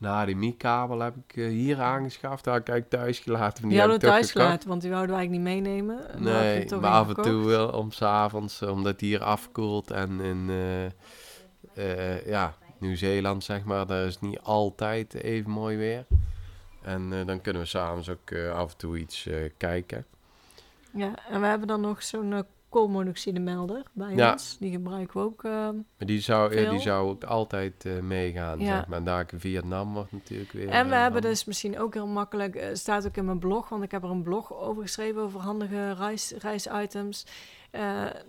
[0.00, 2.44] ehm, Nou, die Mi-kabel heb ik eh, hier aangeschaft.
[2.44, 3.62] Daar heb ik thuis gelaten.
[3.62, 5.98] die, Die, hadden we thuis gelaten, want die wouden we eigenlijk niet meenemen.
[6.18, 9.90] Nee, maar een af en toe wel om s'avonds, omdat die hier afkoelt.
[9.90, 10.84] En in eh,
[12.14, 16.04] eh, ja, Nieuw-Zeeland, zeg maar, daar is niet altijd even mooi weer.
[16.82, 20.04] En eh, dan kunnen we s'avonds ook eh, af en toe iets eh, kijken.
[20.90, 24.32] Ja, en we hebben dan nog zo'n eh, koolmonoxidemelder bij Ja.
[24.32, 24.56] ons.
[24.60, 25.44] Die gebruiken we ook.
[25.44, 28.66] ehm, Maar die zou, die zou ook altijd eh, meegaan, Ja.
[28.76, 28.98] zeg maar.
[28.98, 30.68] En daar in Vietnam wordt natuurlijk weer...
[30.68, 33.68] En we eh, hebben dus misschien ook heel makkelijk, eh, staat ook in mijn blog,
[33.68, 37.26] want ik heb er een blog over geschreven over handige reis, reisitems.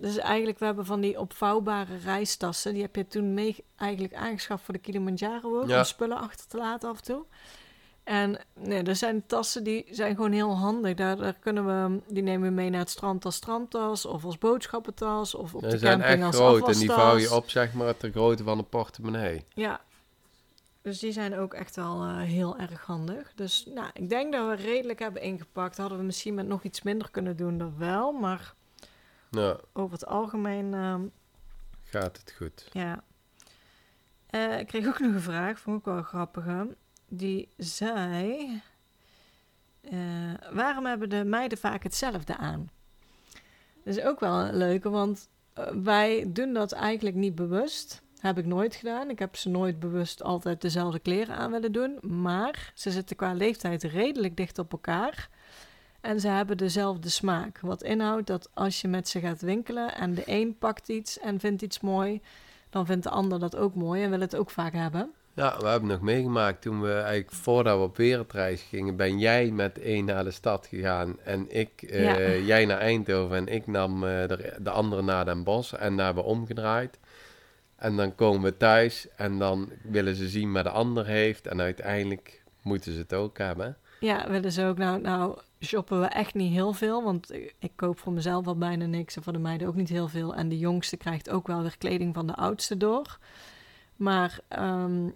[0.02, 2.74] Dus eigenlijk, we hebben van die opvouwbare reistassen.
[2.74, 5.78] Die heb je toen mee eigenlijk aangeschaft voor de Kilimanjaro ook, Ja.
[5.78, 7.24] om spullen achter te laten af en toe.
[8.08, 10.94] En nee, er zijn tassen die zijn gewoon heel handig.
[10.94, 14.38] Daar, daar kunnen we, die nemen we mee naar het strand als strandtas of als
[14.38, 17.50] boodschappentas of op Ja, de zijn camping echt als groot en die vouw je op,
[17.50, 19.46] zeg maar, ter grootte van een portemonnee.
[19.54, 19.82] Ja,
[20.82, 23.32] dus die zijn ook echt wel eh, heel erg handig.
[23.36, 25.78] Dus nou, ik denk dat we redelijk hebben ingepakt.
[25.78, 28.12] Hadden we misschien met nog iets minder kunnen doen, dat wel.
[28.12, 28.54] Maar
[29.74, 31.02] over het algemeen, ehm,
[31.84, 32.70] gaat het goed.
[32.72, 33.04] ja.
[34.28, 36.46] Eh, ik kreeg ook nog een vraag, vond ik wel grappig.
[37.10, 38.62] Die zei...
[39.82, 39.94] eh,
[40.52, 42.70] waarom hebben de meiden vaak hetzelfde aan?
[43.84, 48.02] Dat is ook wel een leuke, want eh, wij doen dat eigenlijk niet bewust.
[48.20, 49.10] Heb ik nooit gedaan.
[49.10, 51.98] Ik heb ze nooit bewust altijd dezelfde kleren aan willen doen.
[52.02, 55.30] Maar ze zitten qua leeftijd redelijk dicht op elkaar.
[56.02, 57.60] En ze hebben dezelfde smaak.
[57.60, 61.40] Wat inhoudt dat als je met ze gaat winkelen en de een pakt iets en
[61.40, 62.22] vindt iets mooi,
[62.70, 65.12] dan vindt de ander dat ook mooi en wil het ook vaak hebben.
[65.38, 69.52] Ja, we hebben nog meegemaakt toen we eigenlijk voordat we op wereldreis gingen, ben jij
[69.52, 72.46] met één naar de stad gegaan en ik, eh, Ja.
[72.46, 76.06] jij naar Eindhoven en ik nam eh, de, de andere naar Den Bosch en daar
[76.06, 77.00] hebben we omgedraaid.
[77.76, 81.62] En dan komen we thuis en dan willen ze zien wat de ander heeft en
[81.62, 83.78] uiteindelijk moeten ze het ook hebben.
[84.00, 84.78] Ja, willen ze ook.
[84.78, 88.86] Nou, nou shoppen we echt niet heel veel, want ik, koop voor mezelf al bijna
[88.86, 90.36] niks en voor de meiden ook niet heel veel.
[90.36, 93.18] En de jongste krijgt ook wel weer kleding van de oudste door.
[93.96, 95.10] Maar ehm,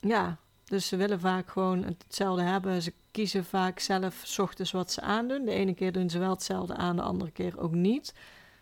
[0.00, 2.82] ja, Dus ze willen vaak gewoon hetzelfde hebben.
[2.82, 5.44] Ze kiezen vaak zelf s ochtends wat ze aandoen.
[5.44, 8.14] De ene keer doen ze wel hetzelfde aan, de andere keer ook niet.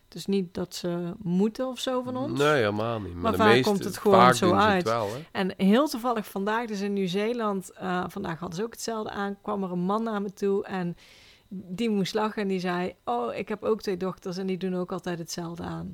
[0.07, 2.39] Dus niet dat ze moeten of zo van ons.
[2.39, 3.13] Nee, helemaal niet.
[3.13, 4.83] Maar, Maar de vaak meeste, komt het gewoon vaak zo uit.
[4.83, 5.09] wel?
[5.31, 9.63] En heel toevallig vandaag, dus in Nieuw-Zeeland, eh, vandaag hadden ze ook hetzelfde aan, kwam
[9.63, 10.97] er een man naar me toe en
[11.49, 14.75] die moest lachen en die zei, oh, ik heb ook twee dochters en die doen
[14.75, 15.91] ook altijd hetzelfde aan.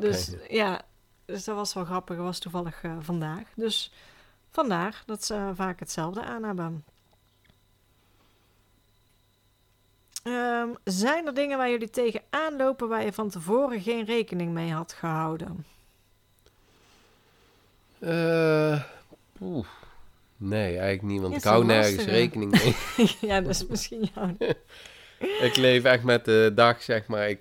[0.00, 0.82] Dus ja,
[1.24, 3.42] dus dat was wel grappig, dat was toevallig eh, vandaag.
[3.56, 3.92] Dus
[4.50, 6.84] vandaar dat ze vaak hetzelfde aan hebben.
[10.22, 14.72] Ehm, zijn er dingen waar jullie tegen aanlopen waar je van tevoren geen rekening mee
[14.72, 15.64] had gehouden?
[17.98, 18.82] Eh,
[19.40, 19.66] oeh.
[20.36, 22.76] Nee, eigenlijk niet, want ik hou nergens rekening mee.
[23.30, 24.36] ja, dat is misschien jouw.
[25.48, 27.28] ik leef echt met de dag, zeg maar.
[27.28, 27.40] Ik,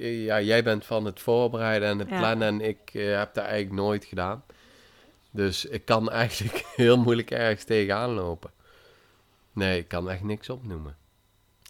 [0.00, 2.18] ja, jij bent van het voorbereiden en het Ja.
[2.18, 4.44] plannen en ik eh, heb dat eigenlijk nooit gedaan.
[5.38, 8.50] Dus ik kan eigenlijk heel moeilijk ergens tegenaan lopen.
[9.52, 10.96] Nee, ik kan echt niks opnoemen.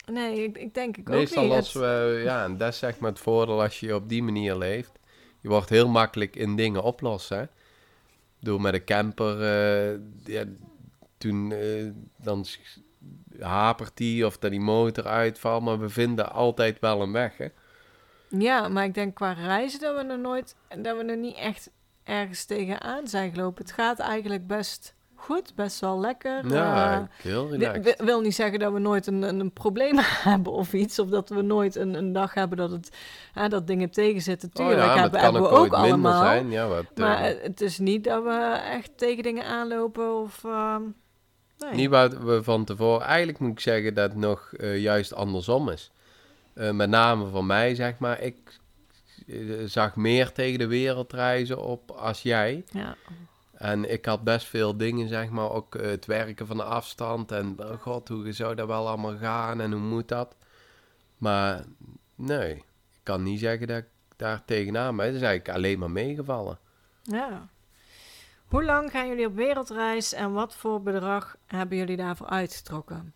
[0.06, 1.36] Nee, ik, ik denk ik ook niet.
[1.36, 4.22] als Het- we, ja, en dat is zeg maar het voordeel als je op die
[4.22, 4.92] manier leeft.
[5.40, 7.50] Je wordt heel makkelijk in dingen oplossen.
[8.40, 10.44] Door met een camper, eh, ja,
[11.18, 12.44] toen eh, dan
[13.40, 17.36] hapert die of dat die motor uitvalt, maar we vinden altijd wel een weg.
[17.36, 17.46] Hè?
[18.28, 21.70] Ja, maar ik denk qua reizen dat we er nooit, dat we er niet echt
[22.09, 23.64] ergens tegenaan zijn gelopen.
[23.64, 26.52] Het gaat eigenlijk best goed, best wel lekker.
[26.52, 27.84] Ja, heel relaxed.
[27.98, 29.98] wi- wil niet zeggen dat we nooit een, een, een probleem
[30.30, 30.98] hebben of iets.
[30.98, 32.96] Of dat we nooit een, een dag hebben dat, het,
[33.32, 34.48] hè, dat dingen tegenzitten.
[34.48, 36.22] Oh Tuurlijk ja, hebben, hebben ook we ook allemaal.
[36.22, 36.50] zijn.
[36.50, 40.44] Ja, wat, eh, Maar eh, het is niet dat we echt tegen dingen aanlopen of...
[40.44, 40.82] ehm,
[41.59, 41.74] nee.
[41.74, 43.06] Niet wat we van tevoren...
[43.06, 45.90] Eigenlijk moet ik zeggen dat het nog juist andersom is.
[46.72, 48.20] Met name voor mij, zeg maar.
[48.20, 48.36] Ik
[49.64, 52.64] zag meer tegen de wereldreizen op als jij.
[52.70, 52.96] Ja.
[53.52, 55.50] En ik had best veel dingen, zeg maar.
[55.50, 57.32] Ook eh, het werken van de afstand.
[57.32, 59.60] En oh god, hoe zou dat wel allemaal gaan?
[59.60, 60.36] En hoe moet dat?
[61.16, 61.64] Maar
[62.14, 65.06] nee, ik kan niet zeggen dat ik daar tegenaan ben.
[65.06, 66.58] Het is eigenlijk alleen maar meegevallen.
[67.02, 67.48] ja.
[68.46, 73.14] Hoe lang gaan jullie op wereldreis en wat voor bedrag hebben jullie daarvoor uitgetrokken?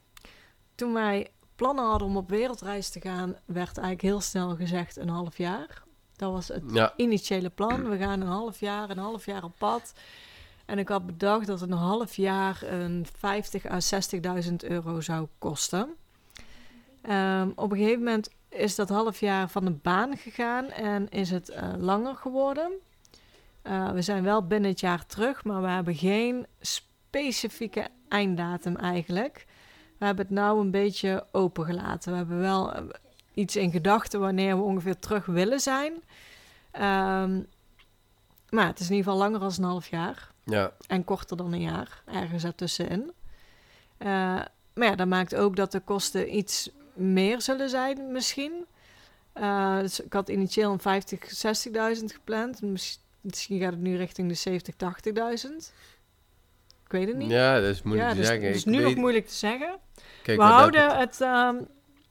[0.74, 5.08] Toen wij plannen hadden om op wereldreis te gaan, werd eigenlijk heel snel gezegd een
[5.08, 5.82] half jaar.
[6.22, 7.88] Dat was het Ja, initiële plan.
[7.88, 9.92] We gaan een half jaar, een half jaar op pad.
[10.64, 13.78] En ik had bedacht dat een half jaar een 50 à
[14.50, 15.94] 60.000 euro zou kosten.
[17.02, 21.30] Ehm, op een gegeven moment is dat half jaar van de baan gegaan en is
[21.30, 22.72] het eh, langer geworden.
[23.62, 29.46] Eh, we zijn wel binnen het jaar terug, maar we hebben geen specifieke einddatum eigenlijk.
[29.98, 32.10] We hebben het nou een beetje opengelaten.
[32.10, 32.82] We hebben wel eh,
[33.34, 35.92] iets in gedachten wanneer we ongeveer terug willen zijn.
[36.72, 37.40] Ehm,
[38.50, 40.30] maar het is in ieder geval langer dan een half jaar.
[40.44, 43.12] ja, En korter dan een jaar, ergens ertussenin.
[43.98, 44.40] Eh
[44.74, 48.66] maar ja, dat maakt ook dat de kosten iets meer zullen zijn misschien.
[49.32, 51.30] Eh, dus ik had initieel een 50,
[51.98, 52.62] 60.000 gepland.
[52.62, 55.72] Miss- Misschien gaat het nu richting de 70, 80.000.
[56.84, 57.30] Ik weet het niet.
[57.30, 58.52] ja, dat is moeilijk ja, te dus, zeggen.
[58.52, 59.78] dus Ik nu nog weet- moeilijk te zeggen.
[60.22, 61.20] Kijk, we houden het...
[61.20, 61.56] ehm,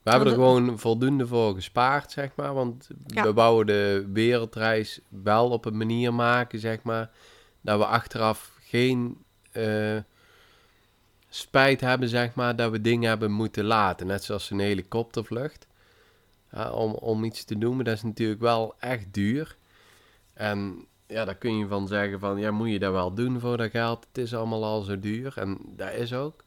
[0.02, 2.54] We hebben er gewoon voldoende voor gespaard, zeg maar.
[2.54, 3.22] Want Ja.
[3.22, 7.10] we wouden de wereldreis wel op een manier maken, zeg maar.
[7.60, 9.96] Dat we achteraf geen eh,
[11.28, 14.06] spijt hebben, zeg maar, dat we dingen hebben moeten laten.
[14.06, 15.66] Net zoals een helikoptervlucht.
[16.50, 19.56] Ja, om, om iets te doen, maar dat is natuurlijk wel echt duur.
[20.34, 23.56] En ja, daar kun je van zeggen van, ja, moet je dat wel doen voor
[23.56, 24.06] dat geld?
[24.08, 25.32] Het is allemaal al zo duur.
[25.36, 26.44] En dat is ook.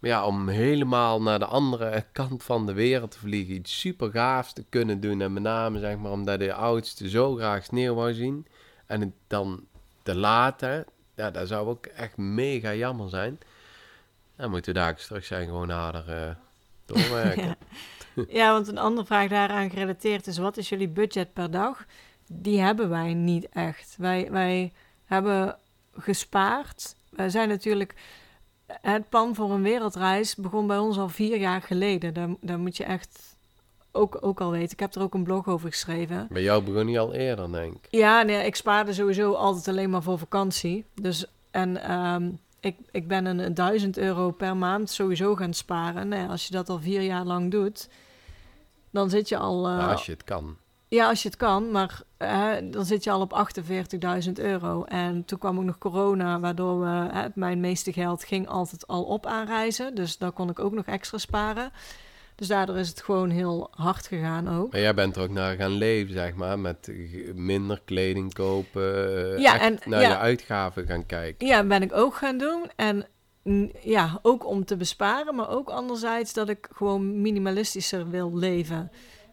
[0.00, 4.10] Maar ja, om helemaal naar de andere kant van de wereld te vliegen, iets super
[4.10, 5.20] gaafs te kunnen doen.
[5.20, 8.46] En met name, zeg maar, omdat de oudste zo graag sneeuw wou zien.
[8.86, 9.64] En het dan
[10.02, 13.38] te laten, ja, dat zou ook echt mega jammer zijn.
[14.36, 16.34] Dan moeten we daar terug zijn, gewoon harder eh,
[16.84, 17.56] doorwerken.
[18.28, 18.52] ja.
[18.52, 20.38] want een andere vraag daaraan gerelateerd is...
[20.38, 21.84] wat is jullie budget per dag?
[22.26, 23.94] Die hebben wij niet echt.
[23.98, 24.72] Wij, wij
[25.04, 25.56] hebben
[25.96, 26.94] gespaard.
[27.10, 27.94] Wij zijn natuurlijk...
[28.80, 32.14] Het plan voor een wereldreis begon bij ons al vier jaar geleden.
[32.14, 33.36] Daar, daar moet je echt
[33.92, 34.72] ook, ook al weten.
[34.72, 36.26] Ik heb er ook een blog over geschreven.
[36.30, 37.86] Bij jou begon niet al eerder, denk ik.
[37.90, 40.84] Ja, nee, ik spaarde sowieso altijd alleen maar voor vakantie.
[40.94, 46.08] Dus, en ehm, ik, ik ben een, een 1000 euro per maand sowieso gaan sparen.
[46.08, 47.88] Nee, als je dat al vier jaar lang doet,
[48.90, 49.66] dan zit je al...
[49.68, 50.56] eh, Ja, als je het kan.
[50.90, 52.02] Ja, als je het kan, maar
[52.70, 53.46] dan zit je al op
[54.26, 54.84] 48.000 euro.
[54.84, 59.02] En toen kwam ook nog corona, waardoor we, hè, mijn meeste geld ging altijd al
[59.04, 59.94] op aan reizen.
[59.94, 61.72] Dus daar kon ik ook nog extra sparen.
[62.34, 64.72] Dus daardoor is het gewoon heel hard gegaan ook.
[64.72, 66.92] Maar jij bent er ook naar gaan leven, zeg maar, met
[67.34, 70.08] minder kleding kopen, eh, Ja, en- naar ja.
[70.08, 71.46] je uitgaven gaan kijken.
[71.46, 72.70] Ja, ben ik ook gaan doen.
[72.76, 73.06] En
[73.82, 78.90] ja, ook om te besparen, maar ook anderzijds dat ik gewoon minimalistischer wil leven.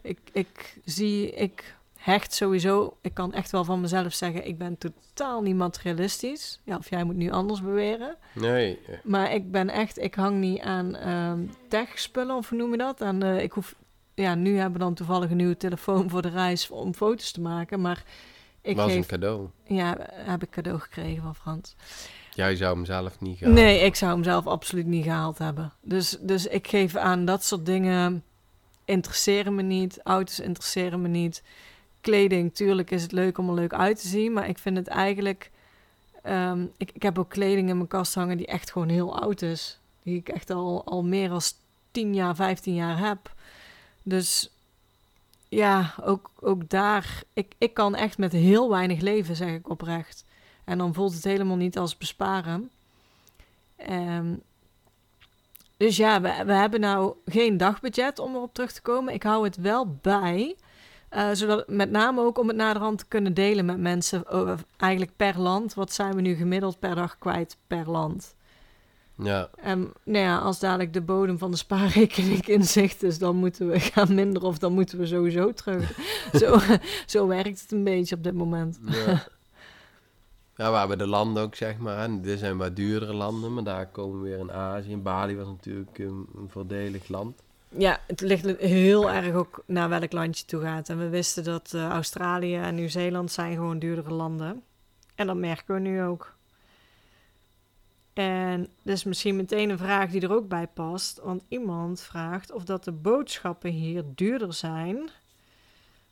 [0.08, 4.78] Ik, ik zie, ik hecht sowieso, ik kan echt wel van mezelf zeggen, ik ben
[4.78, 6.60] totaal niet materialistisch.
[6.64, 8.16] Ja, of jij moet nu anders beweren.
[8.34, 12.72] Nee, eh, Maar ik ben echt, ik hang niet aan ehm tech-spullen, of hoe noem
[12.72, 13.02] je dat?
[13.02, 13.76] En ik hoef,
[14.14, 17.42] ja, nu hebben we dan toevallig een nieuwe telefoon voor de reis om foto's te
[17.42, 18.04] maken, maar
[18.62, 19.48] ik was een cadeau.
[19.64, 21.76] ja, heb ik cadeau gekregen van Frans.
[22.34, 23.54] Jij zou hem zelf niet gaan.
[23.54, 25.74] Nee, ik zou hem zelf absoluut niet gehaald hebben.
[25.82, 28.24] Dus, dus ik geef aan dat soort dingen
[28.88, 30.00] interesseren me niet.
[30.04, 31.44] Auto's interesseren me niet.
[32.02, 34.34] Kleding, tuurlijk is het leuk om er leuk uit te zien.
[34.34, 35.52] Maar ik vind het eigenlijk...
[36.24, 39.42] ehm, ik, ik heb ook kleding in mijn kast hangen die echt gewoon heel oud
[39.42, 39.80] is.
[40.04, 41.42] Die ik echt al, al meer dan
[41.92, 43.34] 10 jaar, 15 jaar heb.
[44.04, 44.52] Dus
[45.50, 47.24] ja, ook, ook daar...
[47.34, 50.26] Ik, ik kan echt met heel weinig leven, zeg ik oprecht.
[50.64, 52.70] En dan voelt het helemaal niet als besparen.
[53.76, 54.34] Ehm,
[55.78, 59.14] dus ja, we, we hebben nou geen dagbudget om erop terug te komen.
[59.14, 60.56] Ik hou het wel bij.
[61.10, 64.28] eh, zodat met name ook om het naderhand te kunnen delen met mensen.
[64.28, 65.74] over- eigenlijk per land.
[65.74, 68.36] Wat zijn we nu gemiddeld per dag kwijt per land?
[69.24, 73.36] Ja, En nou ja, als dadelijk de bodem van de spaarrekening in zicht is, dan
[73.36, 75.92] moeten we gaan minderen of dan moeten we sowieso terug.
[76.42, 76.58] zo,
[77.06, 78.80] zo werkt het een beetje op dit moment.
[78.86, 79.24] ja.
[80.58, 81.98] Ja, we hebben de landen ook, zeg maar.
[81.98, 84.92] En dit zijn wat duurdere landen, maar daar komen we weer in Azië.
[84.92, 87.42] En Bali was natuurlijk een, een voordelig land.
[87.70, 90.90] Ja, het ligt heel erg ook naar welk land je toe gaat.
[90.90, 94.64] En we wisten dat eh, Australië en Nieuw-Zeeland zijn gewoon duurdere landen.
[95.16, 96.36] En dat merken we nu ook.
[98.14, 101.20] En dus misschien meteen een vraag die er ook bij past.
[101.24, 105.10] Want iemand vraagt of dat de boodschappen hier duurder zijn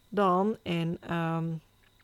[0.10, 1.46] dan in, ehm,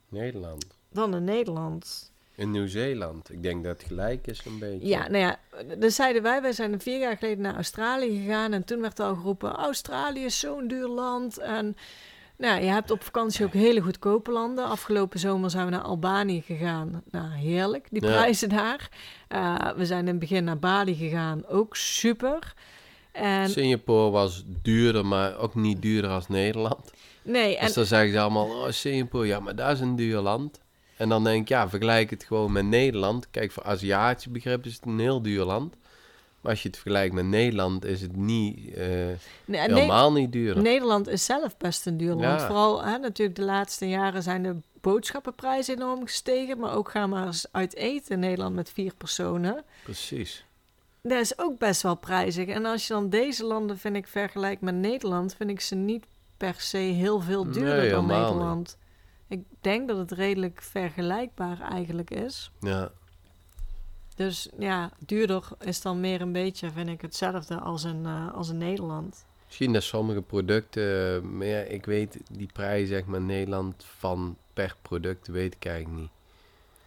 [0.10, 0.66] Nederland.
[0.90, 2.11] dan in Nederland.
[2.42, 3.32] In Nieuw-Zeeland.
[3.32, 4.88] Ik denk dat het gelijk is een beetje.
[4.88, 5.38] Ja, nou ja,
[5.78, 8.54] dus zeiden wij, wij zijn vier jaar geleden naar Australië gegaan.
[8.54, 11.38] En toen werd al geroepen, Australië is zo'n duur land.
[11.38, 11.76] En
[12.38, 14.66] nou, je hebt op vakantie ook hele goedkope landen.
[14.66, 17.02] Afgelopen zomer zijn we naar Albanië gegaan.
[17.12, 18.08] Nou, heerlijk, die Ja.
[18.12, 18.90] prijzen daar.
[19.28, 22.54] Eh, we zijn in het begin naar Bali gegaan, ook super.
[23.12, 26.92] En Singapore was duurder, maar ook niet duurder als Nederland.
[27.22, 30.20] nee, en Dus dan zeggen ze allemaal, oh Singapore, ja, maar dat is een duur
[30.20, 30.60] land.
[31.02, 33.30] En dan denk ik, ja, vergelijk het gewoon met Nederland.
[33.32, 35.76] Kijk, voor Aziatische begrip is het een heel duur land.
[36.42, 38.88] Maar als je het vergelijkt met Nederland, is het niet, eh,
[39.46, 40.64] nee, helemaal niet duurder.
[40.64, 42.40] Nederland is zelf best een duur land.
[42.40, 42.48] Ja.
[42.48, 46.60] Vooral hè, natuurlijk de laatste jaren zijn de boodschappenprijzen enorm gestegen.
[46.60, 49.64] Maar ook gaan maar eens uit eten in Nederland met vier personen.
[49.84, 50.46] Precies.
[51.02, 52.48] Dat is ook best wel prijzig.
[52.48, 55.36] En als je dan deze landen, vind ik, vergelijkt met Nederland...
[55.36, 56.06] vind ik ze niet
[56.38, 58.78] per se heel veel duurder Nee, dan Nederland.
[59.32, 62.52] Ik denk dat het redelijk vergelijkbaar eigenlijk is.
[62.60, 62.92] Ja,
[64.16, 68.50] Dus ja, duurder is dan meer een beetje, vind ik, hetzelfde als in, eh, als
[68.50, 69.26] in Nederland.
[69.46, 74.38] misschien dat sommige producten, maar ja, ik weet die prijs zeg maar in Nederland van
[74.54, 76.12] per product, weet ik eigenlijk niet.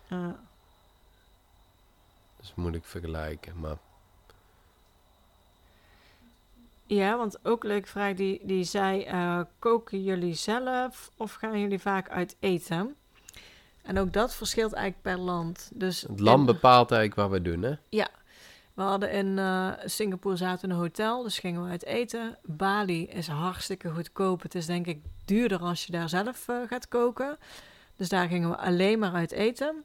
[0.09, 0.29] Eh,
[2.37, 3.77] Dus moet ik vergelijken, maar
[6.87, 11.61] Ja, want ook een leuke vraag die, die zei: eh, koken jullie zelf of gaan
[11.61, 12.95] jullie vaak uit eten?
[13.83, 15.71] En ook dat verschilt eigenlijk per land.
[15.75, 17.75] Dus het land in- bepaalt eigenlijk wat we doen, hè?
[18.75, 22.39] we hadden in eh, Singapore zaten in een hotel, dus gingen we uit eten.
[22.43, 24.43] Bali is hartstikke goedkoop.
[24.43, 27.39] Het is denk ik duurder als je daar zelf eh, gaat koken.
[27.97, 29.85] Dus daar gingen we alleen maar uit eten.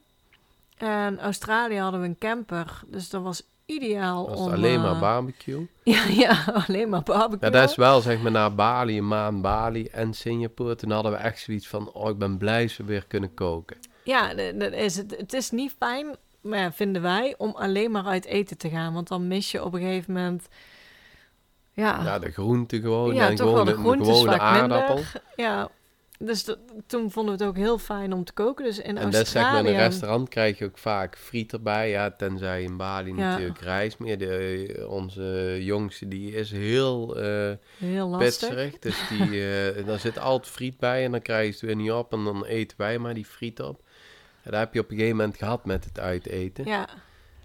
[0.76, 4.52] En Australië hadden we een camper, dus dat was ideaal om...
[4.52, 5.68] alleen maar eh, barbecue.
[5.84, 7.50] Ja, ja, alleen maar barbecue.
[7.50, 10.74] Ja, dat is wel zeg maar naar Bali, een maand Bali en Singapore.
[10.74, 13.76] Toen hadden we echt zoiets van, oh, ik ben blij we weer kunnen koken.
[14.04, 15.16] Ja, dat is het.
[15.16, 18.92] Het is niet fijn, maar vinden wij, om alleen maar uit eten te gaan.
[18.92, 20.48] Want dan mis je op een gegeven moment...
[21.72, 23.14] Ja, Ja, de groenten gewoon.
[23.14, 24.40] Ja, en toch gewoon wel de de, gewone minder.
[24.40, 25.00] aardappel.
[25.36, 25.70] ja.
[26.22, 28.64] Dus dat- toen vonden we het ook heel fijn om te koken.
[28.64, 29.76] Dus in En dat zeg maar in Australië...
[29.76, 31.90] een restaurant krijg je ook vaak friet erbij.
[31.90, 33.16] Ja, tenzij in Bali Ja.
[33.30, 34.18] natuurlijk rijst meer.
[34.18, 38.28] De, onze jongste die is heel eh Heel lastig.
[38.48, 38.78] pitserig.
[38.78, 41.92] Dus die, eh daar zit altijd friet bij en dan krijg je het weer niet
[41.92, 42.12] op.
[42.12, 43.82] En dan eten wij maar die friet op.
[44.42, 46.64] En dat heb je op een gegeven moment gehad met het uiteten.
[46.64, 46.88] Ja,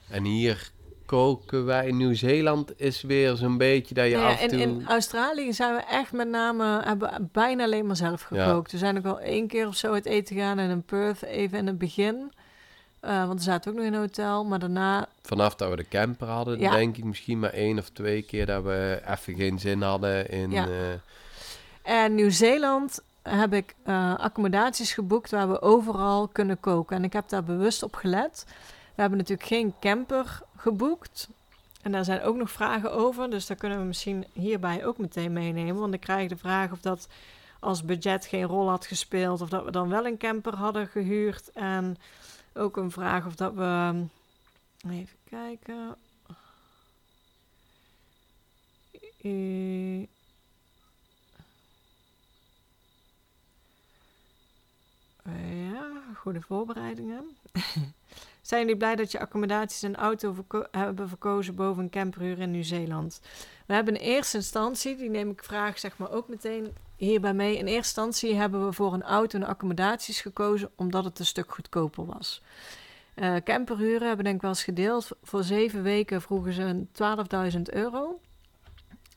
[0.09, 0.71] En hier
[1.05, 1.87] koken wij.
[1.87, 4.59] In Nieuw-Zeeland is weer zo'n beetje dat je ja, af en in, toe...
[4.59, 6.81] in Australië zijn we echt met name...
[6.83, 8.45] hebben bijna alleen maar zelf Ja.
[8.45, 8.71] gekookt.
[8.71, 10.59] We zijn ook wel één keer of zo uit eten gegaan.
[10.59, 12.31] En in Perth even in het begin...
[12.99, 14.45] Eh, want we zaten ook nog in een hotel.
[14.45, 15.07] Maar daarna...
[15.21, 16.71] Vanaf dat we de camper hadden, Ja.
[16.71, 20.51] denk ik misschien maar één of twee keer dat we even geen zin hadden in...
[20.51, 20.67] Ja.
[21.83, 26.95] eh, En Nieuw-Zeeland heb ik eh, accommodaties geboekt waar we overal kunnen koken.
[26.95, 28.45] En ik heb daar bewust op gelet.
[28.95, 31.29] We hebben natuurlijk geen camper geboekt.
[31.81, 33.29] En daar zijn ook nog vragen over.
[33.29, 35.75] Dus daar kunnen we misschien hierbij ook meteen meenemen.
[35.75, 37.07] Want ik krijg de vraag of dat
[37.59, 39.41] als budget geen rol had gespeeld.
[39.41, 41.51] Of dat we dan wel een camper hadden gehuurd.
[41.51, 41.97] En
[42.53, 44.05] ook een vraag of dat we...
[44.89, 45.95] Even kijken.
[49.21, 50.07] Eh,
[55.69, 57.37] Ja, goede voorbereidingen.
[58.45, 63.21] Zijn jullie blij dat je accommodaties en auto hebben verkozen boven een camperhuur in Nieuw-Zeeland?
[63.65, 67.57] We hebben in eerste instantie, die neem ik vraag zeg maar ook meteen hierbij mee.
[67.57, 71.53] In eerste instantie hebben we voor een auto en accommodaties gekozen omdat het een stuk
[71.53, 72.41] goedkoper was.
[73.13, 75.09] Eh camperhuren hebben denk ik wel eens gedeeld.
[75.23, 76.89] Voor zeven weken vroegen ze een
[77.55, 78.19] 12.000 euro.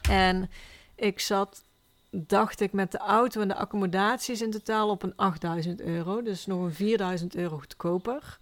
[0.09, 0.51] En
[0.95, 1.65] ik zat
[2.11, 6.23] dacht ik met de auto en de accommodaties in totaal op een 8000 euro.
[6.23, 8.39] Dus nog een 4000 euro goedkoper.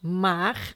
[0.00, 0.74] Maar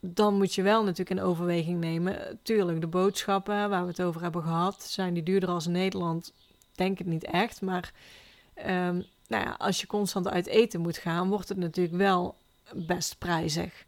[0.00, 2.38] dan moet je wel natuurlijk in overweging nemen.
[2.42, 6.32] Tuurlijk, de boodschappen waar we het over hebben gehad, zijn die duurder als in Nederland?
[6.74, 7.60] Denk het niet echt.
[7.60, 7.92] Maar
[8.54, 12.36] ehm, nou ja, als je constant uit eten moet gaan, wordt het natuurlijk wel
[12.72, 13.84] best prijzig.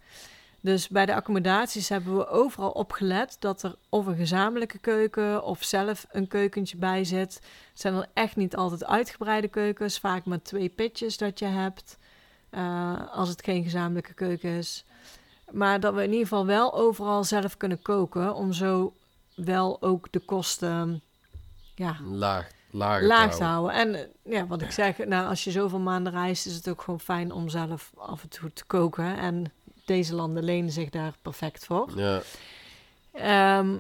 [0.61, 5.45] Dus bij de accommodaties hebben we overal op gelet dat er of een gezamenlijke keuken
[5.45, 7.41] of zelf een keukentje bij zit.
[7.73, 11.99] Zijn dan echt niet altijd uitgebreide keukens, vaak maar twee pitjes dat je hebt,
[12.57, 14.85] eh, als het geen gezamenlijke keuken is.
[15.51, 18.93] Maar dat we in ieder geval wel overal zelf kunnen koken, om zo
[19.35, 21.03] wel ook de kosten
[21.75, 22.49] ja, laag,
[23.01, 23.45] te te houden.
[23.45, 23.73] houden.
[23.73, 27.01] En ja, wat ik zeg, nou, als je zoveel maanden reist, is het ook gewoon
[27.01, 29.19] fijn om zelf af en toe te koken.
[29.19, 29.53] En
[29.85, 31.91] deze landen lenen zich daar perfect voor.
[31.95, 32.23] Ja,
[33.17, 33.77] Ehm,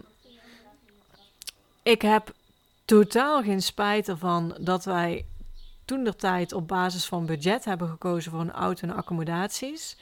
[1.82, 2.32] ik heb
[2.84, 5.24] totaal geen spijt ervan dat wij
[5.86, 9.96] toen der tijd op basis van budget hebben gekozen voor een auto en accommodaties.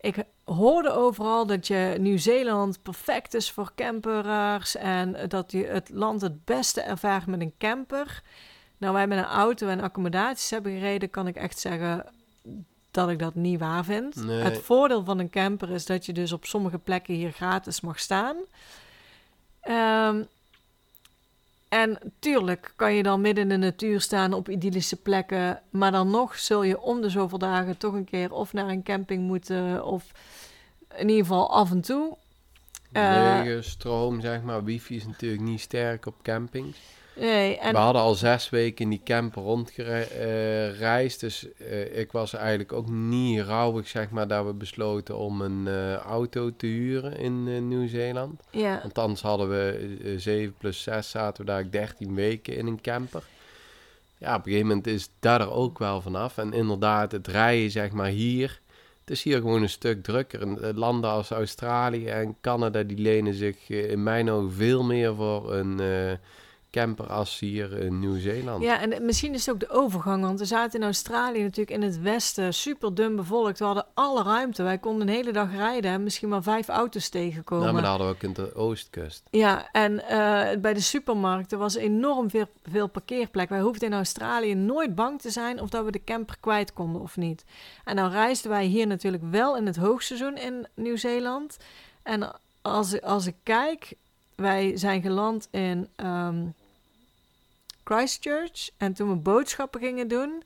[0.00, 6.20] Ik hoorde overal dat je Nieuw-Zeeland perfect is voor camperaars en dat je het land
[6.20, 8.22] het beste ervaart met een camper.
[8.78, 12.06] Nou, wij met een auto en accommodaties hebben gereden, kan ik echt zeggen
[12.90, 14.24] dat ik dat niet waar vind.
[14.24, 14.42] Nee.
[14.42, 17.98] Het voordeel van een camper is dat je dus op sommige plekken hier gratis mag
[17.98, 18.36] staan.
[19.60, 20.22] Ehm,
[21.74, 25.60] en tuurlijk kan je dan midden in de natuur staan op idyllische plekken.
[25.70, 28.82] Maar dan nog zul je om de zoveel dagen toch een keer of naar een
[28.82, 29.84] camping moeten.
[29.84, 30.12] Of
[30.96, 32.16] in ieder geval af en toe.
[32.92, 34.64] Eh, lege stroom, zeg maar.
[34.64, 36.78] Wifi is natuurlijk niet sterk op campings.
[37.16, 41.20] Nee, en We hadden al zes weken in die camper rondgereisd.
[41.20, 45.66] dus eh, ik was eigenlijk ook niet rouwig, zeg maar, dat we besloten om een
[45.68, 48.42] eh, auto te huren in eh, Nieuw-Zeeland.
[48.50, 52.66] ja, Want anders hadden we eh, 7 plus 6 zaten we daar 13 weken in
[52.66, 53.22] een camper.
[54.18, 56.38] Ja, op een gegeven moment is dat er ook wel vanaf.
[56.38, 58.62] En inderdaad, het rijden, zeg maar, hier.
[59.04, 60.40] Het is hier gewoon een stuk drukker.
[60.40, 64.82] En, eh, landen als Australië en Canada, die lenen zich eh, in mijn ogen veel
[64.82, 66.12] meer voor een eh,
[66.74, 68.62] camper als hier in Nieuw-Zeeland.
[68.62, 70.22] ja, en misschien is het ook de overgang.
[70.22, 73.58] Want we zaten in Australië natuurlijk in het westen super dun bevolkt.
[73.58, 74.62] We hadden alle ruimte.
[74.62, 77.64] Wij konden een hele dag rijden en misschien maar vijf auto's tegenkomen.
[77.64, 79.22] Nou, maar hadden we ook in de oostkust.
[79.30, 83.48] Ja, en eh, bij de supermarkten was enorm veel, veel parkeerplek.
[83.48, 87.02] Wij hoefden in Australië nooit bang te zijn of dat we de camper kwijt konden
[87.02, 87.44] of niet.
[87.84, 91.56] En dan reisden wij hier natuurlijk wel in het hoogseizoen in Nieuw-Zeeland.
[92.02, 93.92] En als, als ik kijk,
[94.34, 96.46] wij zijn geland in ehm,
[97.84, 98.70] Christchurch.
[98.76, 100.42] En toen we boodschappen gingen doen,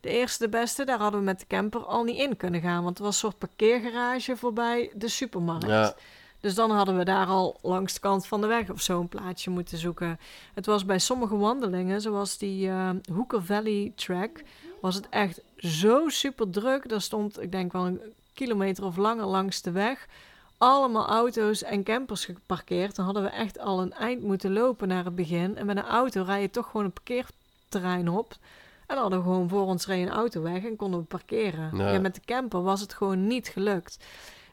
[0.00, 2.84] de eerste de beste, daar hadden we met de camper al niet in kunnen gaan.
[2.84, 5.66] Want er was een soort parkeergarage voorbij de supermarkt.
[5.66, 5.94] Ja,
[6.40, 9.08] Dus dan hadden we daar al langs de kant van de weg of zo een
[9.08, 10.18] plaatsje moeten zoeken.
[10.54, 14.42] Het was bij sommige wandelingen, zoals die eh, Hooker Valley Track,
[14.80, 16.88] was het echt zo super druk.
[16.88, 18.00] Daar stond, ik denk wel een
[18.34, 20.06] kilometer of langer langs de weg,
[20.58, 22.96] allemaal auto's en campers geparkeerd.
[22.96, 25.56] Dan hadden we echt al een eind moeten lopen naar het begin.
[25.56, 28.36] En met een auto rij je toch gewoon een parkeerterrein op.
[28.86, 31.76] En dan hadden we gewoon voor ons reed een auto weg en konden we parkeren.
[31.76, 31.92] Ja.
[31.92, 33.98] Ja, met de camper was het gewoon niet gelukt.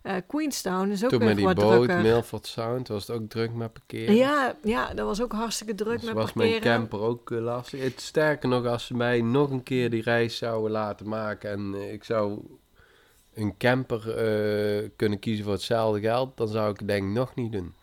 [0.02, 2.02] Eh, Queenstown is ook toen met die wat boot, drukker.
[2.02, 4.16] Milford Sound, was het ook druk met parkeren.
[4.16, 6.64] Ja, ja, dat was ook hartstikke druk Dus met was parkeren.
[6.64, 7.82] mijn camper ook eh, lastig.
[7.82, 11.74] Het, sterker nog, als ze mij nog een keer die reis zouden laten maken en
[11.76, 12.40] eh, ik zou
[13.34, 17.36] een camper eh, kunnen kiezen voor hetzelfde geld, dan zou ik het denk ik nog
[17.36, 17.74] niet doen.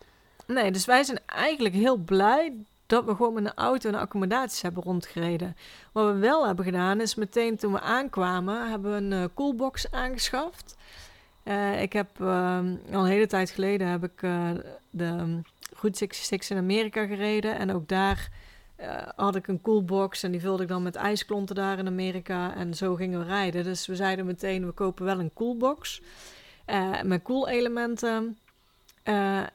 [0.47, 2.53] Nee, dus wij zijn eigenlijk heel blij
[2.85, 5.55] dat we gewoon met een auto en accommodaties hebben rondgereden.
[5.91, 9.91] Wat we wel hebben gedaan is meteen toen we aankwamen, hebben we een eh, coolbox
[9.91, 10.75] aangeschaft.
[11.43, 14.19] Eh, ik heb ehm, al een hele tijd geleden heb ik
[14.89, 15.41] de um,
[15.79, 17.57] Route 66 in Amerika gereden.
[17.57, 18.29] En ook daar
[18.81, 22.55] eh, had ik een coolbox en die vulde ik dan met ijsklonten daar in Amerika.
[22.55, 23.63] En zo gingen we rijden.
[23.63, 26.01] Dus we zeiden meteen, we kopen wel een coolbox.
[27.03, 28.37] met cool elementen.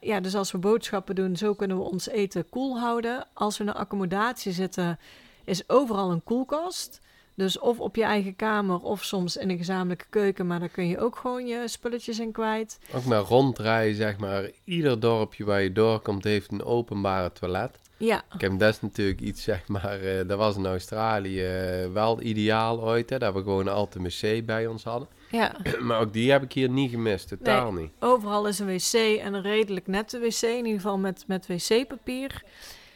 [0.01, 3.27] ja, dus als we boodschappen doen, zo kunnen we ons eten koel houden.
[3.33, 4.99] Als we in een accommodatie zitten,
[5.43, 7.01] is overal een koelkast.
[7.37, 10.87] Dus of op je eigen kamer of soms in een gezamenlijke keuken, maar daar kun
[10.87, 12.79] je ook gewoon je spulletjes in kwijt.
[12.93, 14.49] Ook maar rondrijden, zeg maar.
[14.63, 17.79] Ieder dorpje waar je doorkomt heeft een openbare toilet.
[17.97, 18.23] Ja.
[18.33, 21.41] Ik heb is natuurlijk iets, zeg maar, uh, dat was in Australië
[21.83, 25.07] uh, wel ideaal ooit, hè, dat we gewoon een wc bij ons hadden.
[25.31, 25.55] Ja.
[25.79, 27.91] maar ook die heb ik hier niet gemist, totaal nee, niet.
[27.99, 32.43] Overal is een wc en een redelijk nette wc, in ieder geval met, met wc-papier.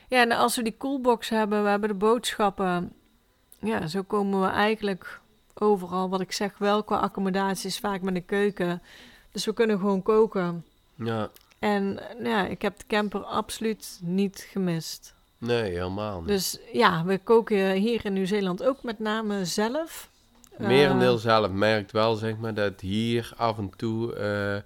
[0.08, 2.92] Ja, en als we die coolbox hebben, we hebben de boodschappen
[3.62, 5.22] ja, zo komen we eigenlijk
[5.54, 8.82] overal, wat ik zeg, wel qua accommodaties, vaak met een keuken.
[9.32, 10.66] Dus we kunnen gewoon koken.
[10.96, 11.30] Ja.
[11.62, 15.16] En ja, ik heb de camper absoluut niet gemist.
[15.38, 16.28] Nee, helemaal niet.
[16.28, 20.10] Dus ja, we koken hier in Nieuw-Zeeland ook met name zelf.
[20.58, 24.18] Merendeel Uh, zelf merkt wel, zeg maar, dat hier af en toe...
[24.18, 24.62] Uh,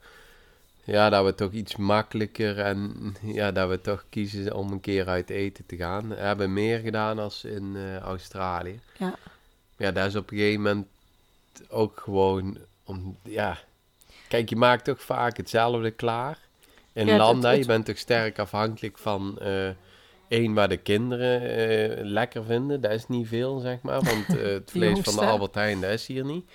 [0.94, 2.94] ja, dat we toch iets makkelijker en
[3.40, 6.08] ja, dat we toch kiezen om een keer uit eten te gaan.
[6.10, 8.80] We hebben meer gedaan als in uh, Australië.
[8.98, 9.16] Ja.
[9.78, 10.88] Ja, dat is op een gegeven moment
[11.70, 13.58] ook gewoon om, ja...
[14.28, 16.45] Kijk, je maakt toch vaak hetzelfde klaar.
[16.96, 19.70] In Ja, landen, het- je bent toch sterk afhankelijk van eh
[20.28, 22.82] één waar de kinderen eh, lekker vinden.
[22.82, 25.26] Dat is niet veel, zeg maar, want eh, het vlees van de.
[25.26, 26.46] Albert Heijn, dat is hier niet.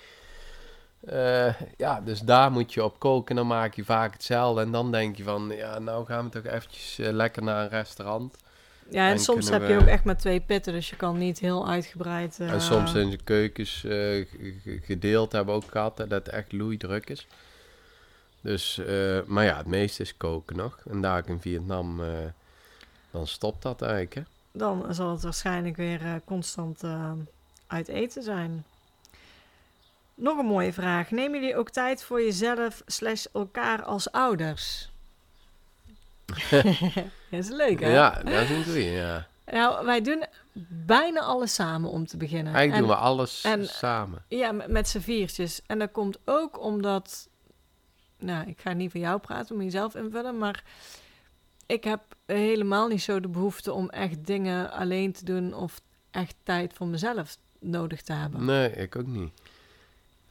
[1.77, 3.35] Ja, dus daar moet je op koken.
[3.35, 4.61] Dan maak je vaak hetzelfde.
[4.61, 8.35] En dan denk je van, ja, nou gaan we toch eventjes lekker naar een restaurant.
[8.89, 11.39] ja, en En soms heb je ook echt maar twee pitten, dus je kan niet
[11.39, 12.39] heel uitgebreid.
[12.39, 13.85] En soms zijn de keukens
[14.81, 17.27] gedeeld, hebben we ook gehad, dat het echt loeidruk is.
[18.41, 20.79] Dus, eh, maar ja, het meeste is koken nog.
[20.89, 22.09] En daar in Vietnam, eh,
[23.11, 24.21] dan stopt dat eigenlijk, hè.
[24.51, 27.11] Dan zal het waarschijnlijk weer eh, constant eh,
[27.67, 28.65] uit eten zijn.
[30.15, 31.11] Nog een mooie vraag.
[31.11, 34.89] Nemen jullie ook tijd voor jezelf slash elkaar als ouders?
[36.51, 37.89] dat is leuk, hè?
[37.89, 39.27] Ja, dat is een goeie, ja.
[39.45, 40.25] Nou, wij doen
[40.67, 42.53] bijna alles samen om te beginnen.
[42.53, 44.23] Eigenlijk En- doen we alles en- samen.
[44.27, 45.61] Ja, met, met z'n viertjes.
[45.65, 47.29] En dat komt ook omdat...
[48.21, 50.37] Nou, ik ga niet voor jou praten, moet je zelf invullen.
[50.37, 50.63] Maar
[51.65, 55.53] ik heb helemaal niet zo de behoefte om echt dingen alleen te doen...
[55.53, 58.45] of echt tijd voor mezelf nodig te hebben.
[58.45, 59.31] Nee, ik ook niet.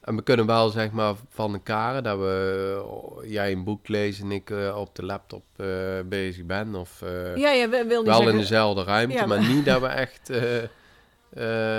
[0.01, 4.21] En we kunnen wel, zeg maar, van elkaar, dat we, oh, jij een boek leest
[4.21, 5.67] en ik eh, op de laptop eh,
[6.05, 6.75] bezig ben.
[6.75, 9.65] Of eh, Ja, ja, wil wil niet wel in dezelfde ruimte, Ja, maar maar- niet
[9.65, 10.29] dat we echt...
[10.29, 10.63] eh,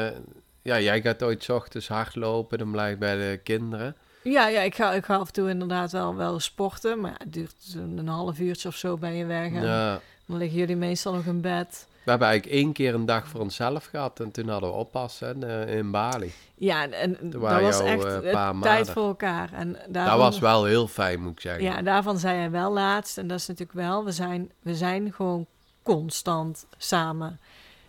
[0.08, 0.14] eh,
[0.62, 3.96] ja, jij gaat ooit 's ochtends hardlopen, dan blijf bij de kinderen.
[4.22, 7.00] Ja, ja ik, ga, ik ga af en toe inderdaad wel, wel sporten.
[7.00, 9.52] Maar ja, het duurt zo'n een half uurtje of zo ben je weg.
[9.52, 11.86] En Ja, Dan liggen jullie meestal nog in bed.
[12.04, 15.42] we hebben eigenlijk één keer een dag voor onszelf gehad en toen hadden we oppassen
[15.42, 16.32] hè, in Bali.
[16.54, 19.52] Ja, en, dat was echt eh, eh, tijd voor elkaar.
[19.52, 21.62] En Dat was wel heel fijn, moet ik zeggen.
[21.62, 23.18] Ja, daarvan zei hij wel laatst.
[23.18, 25.46] En dat is natuurlijk wel, we zijn, we zijn gewoon
[25.82, 27.40] constant samen.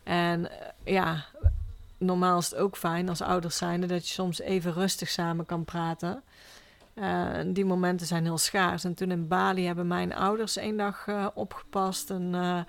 [0.03, 1.25] En eh, ja,
[1.97, 5.65] normaal is het ook fijn als ouders zijnde dat je soms even rustig samen kan
[5.65, 6.23] praten.
[6.93, 8.83] Eh, die momenten zijn heel schaars.
[8.83, 12.09] En toen in Bali hebben mijn ouders één dag eh, opgepast.
[12.09, 12.65] En eh, toen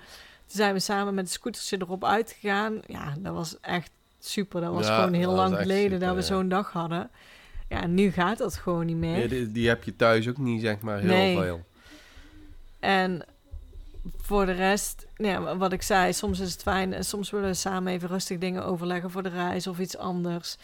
[0.57, 2.81] zijn we samen met het scootertje erop uitgegaan.
[2.87, 4.61] Ja, dat was echt super.
[4.61, 6.27] Dat was Ja, gewoon heel lang geleden super, dat we ja.
[6.27, 7.11] zo'n dag hadden.
[7.69, 9.19] Ja, en nu gaat dat gewoon niet meer.
[9.19, 11.37] Ja, die, die heb je thuis ook niet, zeg maar, heel Nee.
[11.39, 11.65] veel.
[12.81, 13.25] En
[14.21, 17.55] voor de rest, ja, wat ik zei, soms is het fijn en soms willen we
[17.55, 20.57] samen even rustig dingen overleggen voor de reis of iets anders.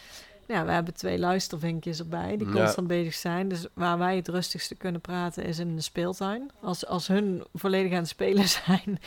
[0.47, 2.53] Ja, we hebben twee luistervinkjes erbij die Ja.
[2.53, 3.47] constant bezig zijn.
[3.47, 6.51] Dus waar wij het rustigste kunnen praten is in de speeltuin.
[6.61, 8.99] Als, als hun volledig aan het spelen zijn,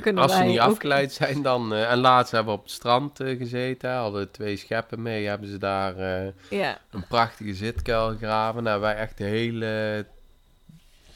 [0.00, 0.70] kunnen Als ze wij niet ook...
[0.70, 1.72] afgeleid zijn, dan...
[1.74, 5.48] eh, en laatst hebben we op het strand eh, gezeten, hadden twee scheppen mee, hebben
[5.48, 8.62] ze daar eh, Ja, een prachtige zitkuil gegraven.
[8.62, 10.06] Nou, wij echt de hele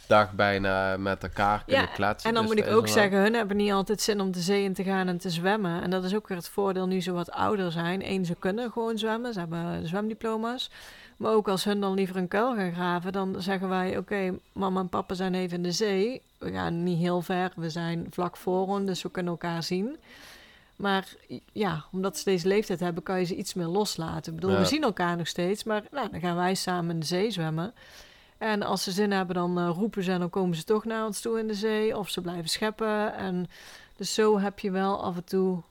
[0.07, 2.28] dag bijna met elkaar kunnen Ja, kletsen.
[2.28, 4.64] en dan dus moet ik ook zeggen, hun hebben niet altijd zin om de zee
[4.64, 5.82] in te gaan en te zwemmen.
[5.82, 8.11] En dat is ook weer het voordeel nu ze wat ouder zijn.
[8.11, 10.70] Eén, ze kunnen gewoon zwemmen, ze hebben zwemdiploma's.
[11.16, 13.98] Maar ook als hun dan liever een kuil gaan graven, dan zeggen wij...
[13.98, 16.22] Oké, mama en papa zijn even in de zee.
[16.38, 19.96] We gaan niet heel ver, we zijn vlak voor hen, dus we kunnen elkaar zien.
[20.76, 21.14] Maar
[21.53, 24.32] ja, omdat ze deze leeftijd hebben, kan je ze iets meer loslaten.
[24.32, 24.59] Ik bedoel, Ja.
[24.62, 27.72] we zien elkaar nog steeds, maar nou, dan gaan wij samen in de zee zwemmen.
[28.43, 31.07] En als ze zin hebben, dan eh, roepen ze en dan komen ze toch naar
[31.07, 31.97] ons toe in de zee.
[31.99, 33.14] Of ze blijven scheppen.
[33.14, 33.51] En
[33.97, 35.62] dus zo heb je wel af en toe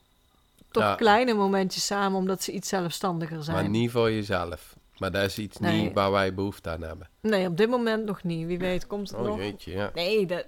[0.71, 0.95] toch Ja.
[0.95, 3.57] kleine momentjes samen, omdat ze iets zelfstandiger zijn.
[3.57, 4.75] Maar niet voor jezelf.
[4.97, 5.81] Maar dat is iets Nee.
[5.81, 7.09] niet waar wij behoefte aan hebben.
[7.19, 8.47] Nee, op dit moment nog niet.
[8.47, 9.37] Wie weet komt het Oh nog.
[9.37, 9.91] jeetje, ja.
[9.93, 10.45] Nee, dat...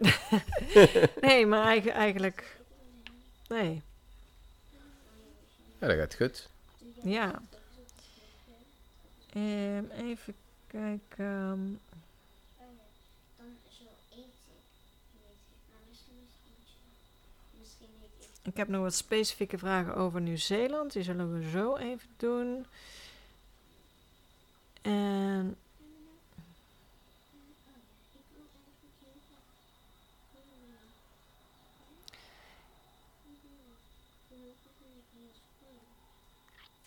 [1.22, 2.60] nee, maar eigen- eigenlijk...
[3.48, 3.82] Nee,
[5.80, 6.50] Ja, dat gaat goed.
[7.04, 7.42] ja.
[9.34, 10.34] Ehm, even
[10.68, 11.80] kijken.
[13.38, 14.58] Dan zo eten.
[15.12, 15.62] Weet ik.
[15.70, 16.78] Maar misschien is het eentje.
[17.60, 18.58] Misschien weet ik.
[18.58, 20.94] Heb nog wat specifieke vragen over Nieuw-Zeeland.
[20.94, 22.66] Die zullen we zo even doen.
[24.82, 25.58] En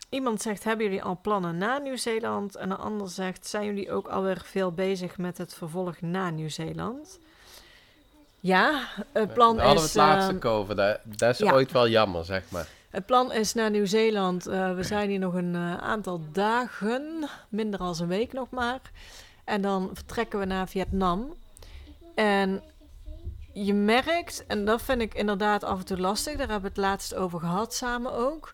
[0.09, 2.57] iemand zegt: Hebben jullie al plannen na Nieuw-Zeeland?
[2.57, 7.19] En een ander zegt: Zijn jullie ook alweer veel bezig met het vervolg na Nieuw-Zeeland?
[8.47, 8.81] Ja,
[9.13, 9.95] het plan Daar hadden we is.
[9.95, 10.77] het laatste over.
[10.77, 11.53] Dat, dat is ja.
[11.53, 12.67] ooit wel jammer, zeg maar.
[12.91, 14.47] het plan is naar Nieuw-Zeeland.
[14.47, 18.81] Eh, we zijn hier nog een eh, aantal dagen, minder dan een week nog maar.
[19.45, 21.35] En dan vertrekken we naar Vietnam.
[22.15, 22.63] En
[23.53, 26.91] je merkt, en dat vind ik inderdaad af en toe lastig, daar hebben we het
[26.91, 28.51] laatst over gehad samen ook.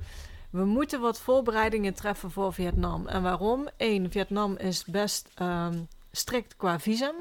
[0.51, 3.07] We moeten wat voorbereidingen treffen voor Vietnam.
[3.07, 3.69] En waarom?
[3.77, 5.79] Eén, Vietnam is best ehm,
[6.13, 7.15] strikt qua visum.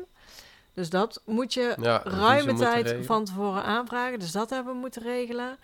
[0.73, 4.19] Dus dat moet je Ja, ruime tijd van tevoren aanvragen.
[4.19, 5.57] Dus dat hebben we moeten regelen.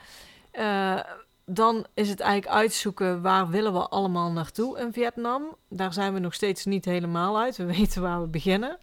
[0.52, 1.00] Eh,
[1.46, 5.56] dan is het eigenlijk uitzoeken waar willen we allemaal naartoe in Vietnam.
[5.70, 7.58] Daar zijn we nog steeds niet helemaal uit.
[7.58, 8.78] We weten waar we beginnen.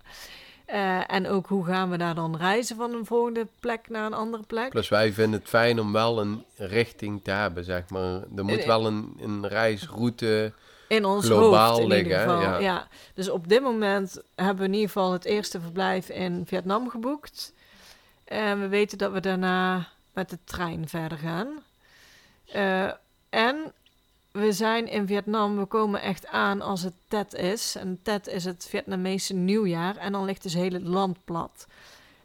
[0.65, 4.15] Eh, en ook hoe gaan we daar dan reizen van een volgende plek naar een
[4.15, 4.71] andere plek.
[4.71, 8.23] Plus wij vinden het fijn om wel een richting te hebben, zeg maar.
[8.37, 10.53] Er moet Eh, wel een, een reisroute...
[10.89, 12.41] in ons globaal hoofd in liggen, ieder geval.
[12.41, 12.59] Ja.
[12.59, 12.89] Ja.
[13.15, 17.53] Dus op dit moment hebben we in ieder geval het eerste verblijf in Vietnam geboekt.
[18.25, 21.49] En we weten dat we daarna met de trein verder gaan.
[22.47, 22.91] Eh,
[23.29, 23.73] en
[24.33, 27.77] we zijn in Vietnam, we komen echt aan als het Tet is.
[27.77, 29.97] En Tet is het Vietnamese nieuwjaar.
[29.97, 31.67] En dan ligt dus heel het land plat.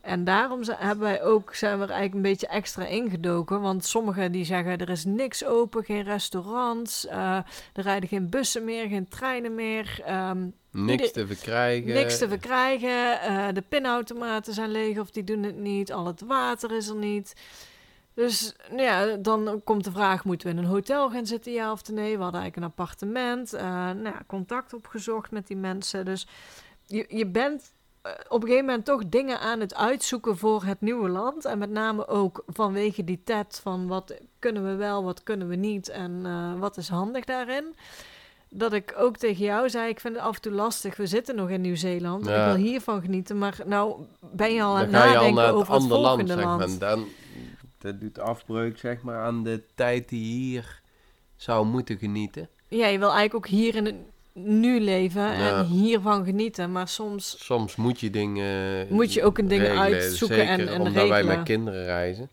[0.01, 3.61] En daarom hebben wij ook, zijn we er eigenlijk een beetje extra ingedoken.
[3.61, 7.07] Want sommigen die zeggen er is niks open, geen restaurants.
[7.07, 7.35] eh,
[7.73, 10.01] er rijden geen bussen meer, geen treinen meer.
[10.05, 11.93] ehm, Niks Ieder- te verkrijgen.
[11.93, 13.21] niks te verkrijgen.
[13.21, 15.91] eh, de pinautomaten zijn leeg of die doen het niet.
[15.93, 17.33] Al het water is er niet.
[18.13, 21.71] Dus nou ja, dan komt de vraag: moeten we in een hotel gaan zitten, ja
[21.71, 22.17] of nee?
[22.17, 23.53] We hadden eigenlijk een appartement.
[23.53, 26.05] eh, nou ja, contact opgezocht met die mensen.
[26.05, 26.27] Dus
[26.85, 27.71] je, je bent
[28.29, 31.45] op een gegeven moment toch dingen aan het uitzoeken voor het nieuwe land.
[31.45, 35.55] En met name ook vanwege die TED van wat kunnen we wel, wat kunnen we
[35.55, 37.75] niet en eh, wat is handig daarin.
[38.49, 40.95] Dat ik ook tegen jou zei, ik vind het af en toe lastig.
[40.97, 42.25] We zitten nog in Nieuw-Zeeland.
[42.25, 42.45] Ja.
[42.47, 43.37] Ik wil hiervan genieten.
[43.37, 46.33] Maar nou ben je al aan het al nadenken naar het over het land, volgende
[46.33, 46.59] zeg land.
[46.59, 46.67] maar.
[46.67, 47.07] En Dan,
[47.77, 50.81] dat doet afbreuk, zeg maar, aan de tijd die je hier
[51.35, 52.49] zou moeten genieten.
[52.67, 53.85] Ja, je wil eigenlijk ook hier in
[54.43, 56.71] nu leven en hiervan genieten.
[56.71, 60.81] Maar soms Soms moet je dingen Moet je ook een regelen, uitzoeken zeker en- en
[60.81, 62.29] omdat wij met kinderen reizen.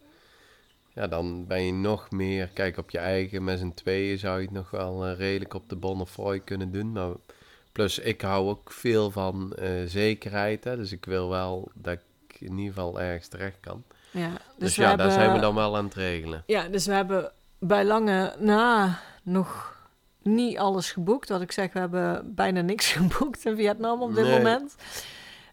[0.93, 2.49] Ja, dan ben je nog meer...
[2.55, 5.69] Kijk, op je eigen, met z'n tweeën zou je het nog wel eh, redelijk op
[5.69, 6.93] de Bonnefoy kunnen doen.
[6.93, 7.11] Maar
[7.73, 10.65] plus, ik hou ook veel van eh, zekerheid.
[10.65, 13.83] Hè, dus ik wil wel dat ik in ieder geval ergens terecht kan.
[14.11, 16.43] ja, Dus, dus, ja, hebben, daar zijn we dan wel aan het regelen.
[16.47, 19.76] Ja, dus we hebben bij lange na nog
[20.27, 21.29] niet alles geboekt.
[21.29, 24.37] Wat ik zeg, we hebben bijna niks geboekt in Vietnam op dit Nee.
[24.37, 24.75] moment.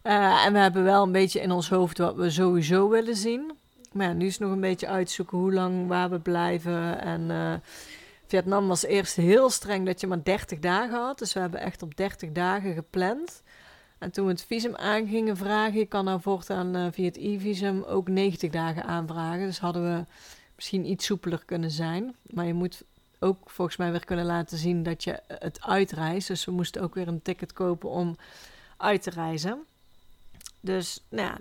[0.02, 3.52] Eh, en we hebben wel een beetje in ons hoofd wat we sowieso willen zien.
[3.92, 7.00] Maar ja, nu is het nog een beetje uitzoeken hoe lang waar we blijven.
[7.00, 7.52] En eh,
[8.26, 11.18] Vietnam was eerst heel streng dat je maar 30 dagen had.
[11.18, 13.42] Dus we hebben echt op 30 dagen gepland.
[13.98, 17.16] En toen we het visum aan gingen vragen, je kan nou voortaan eh, via het
[17.16, 19.46] e-visum ook 90 dagen aanvragen.
[19.46, 20.04] Dus hadden we
[20.56, 22.14] misschien iets soepeler kunnen zijn.
[22.26, 22.82] Maar je moet
[23.24, 26.28] ook volgens mij weer kunnen laten zien dat je het uitreist.
[26.28, 28.16] Dus we moesten ook weer een ticket kopen om
[28.76, 29.64] uit te reizen.
[30.60, 31.38] Dus nou ja,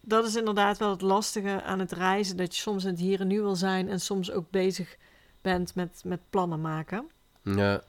[0.00, 2.36] dat is inderdaad wel het lastige aan het reizen.
[2.36, 4.96] Dat je soms in het hier en nu wil zijn en soms ook bezig
[5.40, 7.10] bent met, met plannen maken.
[7.42, 7.82] Ja,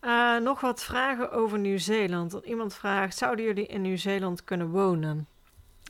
[0.00, 2.38] Eh, nog wat vragen over Nieuw-Zeeland.
[2.44, 5.26] Iemand vraagt, zouden jullie in Nieuw-Zeeland kunnen wonen?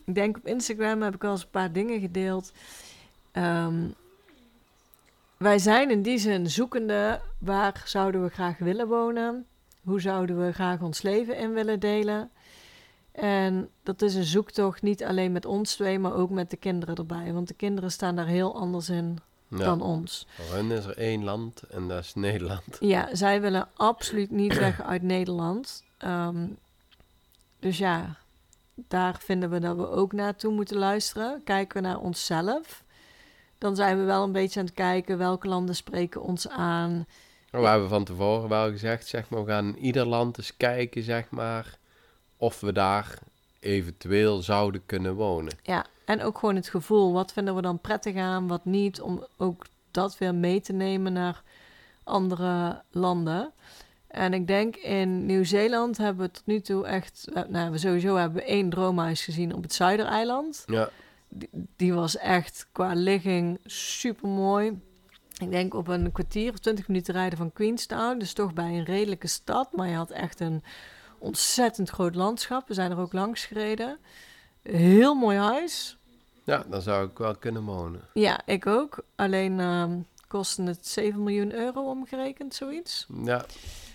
[0.04, 2.52] Ik denk op Instagram heb ik al eens een paar dingen gedeeld.
[3.32, 3.88] Ehm,
[5.42, 7.20] wij zijn in die zin zoekende.
[7.38, 9.46] Waar zouden we graag willen wonen?
[9.82, 12.30] Hoe zouden we graag ons leven in willen delen?
[13.12, 16.94] En dat is een zoektocht niet alleen met ons twee, maar ook met de kinderen
[16.94, 17.32] erbij.
[17.32, 19.18] Want de kinderen staan daar heel anders in
[19.48, 19.56] ja.
[19.56, 20.26] dan ons.
[20.34, 22.76] Voor hun is er één land en dat is Nederland.
[22.80, 25.84] Ja, zij willen absoluut niet weg uit Nederland.
[25.98, 26.46] Ehm,
[27.58, 28.16] dus ja,
[28.74, 31.40] daar vinden we dat we ook naartoe moeten luisteren.
[31.44, 32.82] Kijken we naar onszelf,
[33.62, 37.06] dan zijn we wel een beetje aan het kijken welke landen spreken ons aan.
[37.50, 41.02] We hebben van tevoren wel gezegd, zeg maar, we gaan in ieder land eens kijken,
[41.02, 41.78] zeg maar,
[42.36, 43.18] of we daar
[43.60, 45.58] eventueel zouden kunnen wonen.
[45.62, 47.12] Ja, en ook gewoon het gevoel.
[47.12, 49.00] Wat vinden we dan prettig aan, wat niet.
[49.00, 51.42] Om ook dat weer mee te nemen naar
[52.04, 53.52] andere landen.
[54.06, 57.28] En ik denk in Nieuw-Zeeland hebben we tot nu toe echt...
[57.34, 60.64] eh, Nou, we sowieso hebben we één droomhuis gezien op het Zuidereiland.
[60.66, 60.88] Ja,
[61.34, 64.80] Die, die was echt qua ligging super mooi.
[65.38, 68.18] Ik denk op een kwartier of twintig minuten rijden van Queenstown.
[68.18, 69.72] Dus toch bij een redelijke stad.
[69.72, 70.62] Maar je had echt een
[71.18, 72.68] ontzettend groot landschap.
[72.68, 73.98] We zijn er ook langs gereden.
[74.62, 75.96] Heel mooi huis.
[76.44, 78.00] ja, daar zou ik wel kunnen wonen.
[78.12, 79.04] Ja, ik ook.
[79.16, 79.92] Alleen ehm
[80.32, 83.06] kostte het 7 miljoen euro omgerekend, zoiets.
[83.24, 83.44] Ja,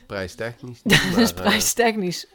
[0.05, 0.81] prijstechnisch.
[0.81, 2.27] dus maar, eh, prijstechnisch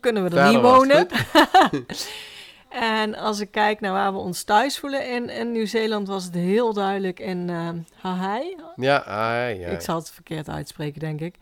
[0.00, 1.06] kunnen we er niet wonen.
[2.80, 6.34] en als ik kijk naar waar we ons thuis voelen in, in Nieuw-Zeeland, was het
[6.34, 8.56] heel duidelijk in ehm Hawaii.
[8.76, 9.02] Ja,
[9.46, 9.68] ja.
[9.68, 11.34] Ik zal het verkeerd uitspreken, denk ik.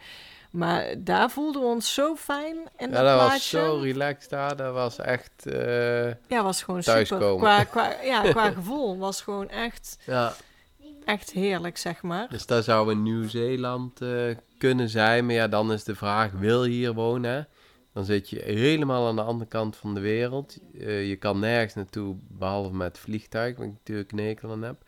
[0.50, 3.58] Maar daar voelden we ons zo fijn in ja, dat dat was plaatje.
[3.58, 4.56] zo relaxed daar.
[4.56, 5.46] Dat was echt...
[5.46, 7.36] eh, Ja, was gewoon super.
[7.36, 10.32] Qua, qua, ja, qua gevoel was gewoon echt, ja,
[11.04, 12.26] echt heerlijk, zeg maar.
[12.30, 14.08] dus dat zou in Nieuw-Zeeland eh,
[14.58, 15.26] kunnen zijn.
[15.26, 17.48] Maar ja, dan is de vraag, wil je hier wonen?
[17.92, 20.58] Dan zit je helemaal aan de andere kant van de wereld.
[20.78, 24.82] Eh, je kan nergens naartoe, behalve met vliegtuig, waar ik natuurlijk een hekel aan heb.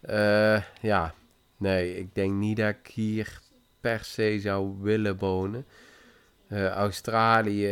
[0.00, 1.14] Eh, ja,
[1.56, 3.40] nee, ik denk niet dat ik hier
[3.80, 5.66] per se zou willen wonen.
[6.46, 7.68] Eh, Australië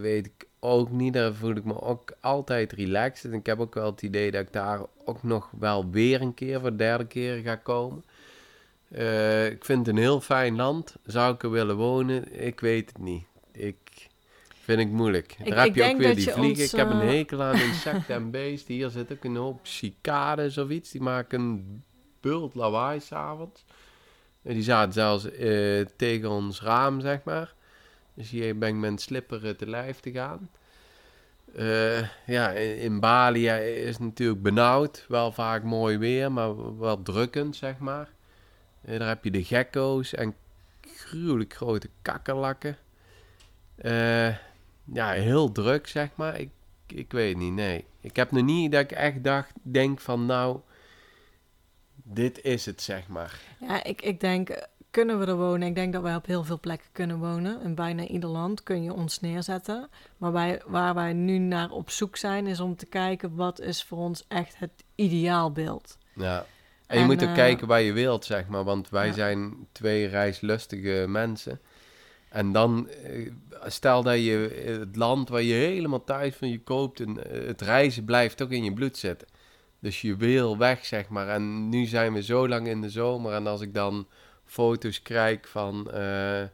[0.00, 1.12] weet ik ook niet.
[1.12, 3.32] Daar voel ik me ook altijd relaxed.
[3.32, 6.34] En ik heb ook wel het idee dat ik daar ook nog wel weer een
[6.34, 8.04] keer voor de derde keer ga komen.
[9.50, 10.96] Ik vind het een heel fijn land.
[11.04, 12.44] Zou ik er willen wonen?
[12.44, 13.26] Ik weet het niet.
[13.58, 13.76] Ik
[14.50, 15.36] vind ik moeilijk.
[15.38, 16.62] Ik- Daar heb je ook weer die vliegen.
[16.62, 18.74] ons, Ik heb een eh, hekel aan insecten en beesten.
[18.74, 20.90] Hier zit ook een hoop cicades of iets.
[20.90, 21.82] Die maken een
[22.20, 23.64] bult lawaai s'avonds.
[24.42, 27.54] En Die zaten zelfs eh, tegen ons raam, zeg maar.
[28.14, 30.50] Dus hier ben ik met een slipper eh, te lijf te gaan.
[31.54, 35.04] Eh, ja, in, Bali is het natuurlijk benauwd.
[35.08, 38.08] Wel vaak mooi weer, maar wel drukkend, zeg maar.
[38.80, 40.34] Daar heb je de gekko's en
[40.94, 42.76] gruwelijk grote kakkerlakken.
[43.78, 44.28] Eh,
[44.92, 46.40] ja, heel druk, zeg maar.
[46.40, 46.50] Ik,
[46.86, 47.84] ik weet niet, nee.
[48.00, 50.60] Ik heb nog niet dat ik echt dacht, denk van nou,
[51.94, 53.38] dit is het, zeg maar.
[53.60, 55.68] Ja, ik, ik denk, kunnen we er wonen?
[55.68, 57.62] Ik denk dat wij op heel veel plekken kunnen wonen.
[57.62, 59.88] In bijna ieder land kun je ons neerzetten.
[60.16, 63.82] Maar wij, waar wij nu naar op zoek zijn, is om te kijken wat is
[63.84, 65.98] voor ons echt het ideaalbeeld.
[66.14, 66.46] Ja.
[66.86, 68.64] En je En, moet ook eh, kijken waar je wilt, zeg maar.
[68.64, 69.12] Want wij Ja.
[69.12, 71.60] zijn twee reislustige mensen.
[72.30, 73.30] En dan, eh,
[73.66, 77.00] stel dat je het land waar je helemaal thuis van je koopt...
[77.00, 79.28] En, eh, het reizen blijft ook in je bloed zitten.
[79.80, 81.28] Dus je wil weg, zeg maar.
[81.28, 83.32] En nu zijn we zo lang in de zomer.
[83.32, 84.06] En als ik dan
[84.44, 86.48] foto's krijg van eh, eh,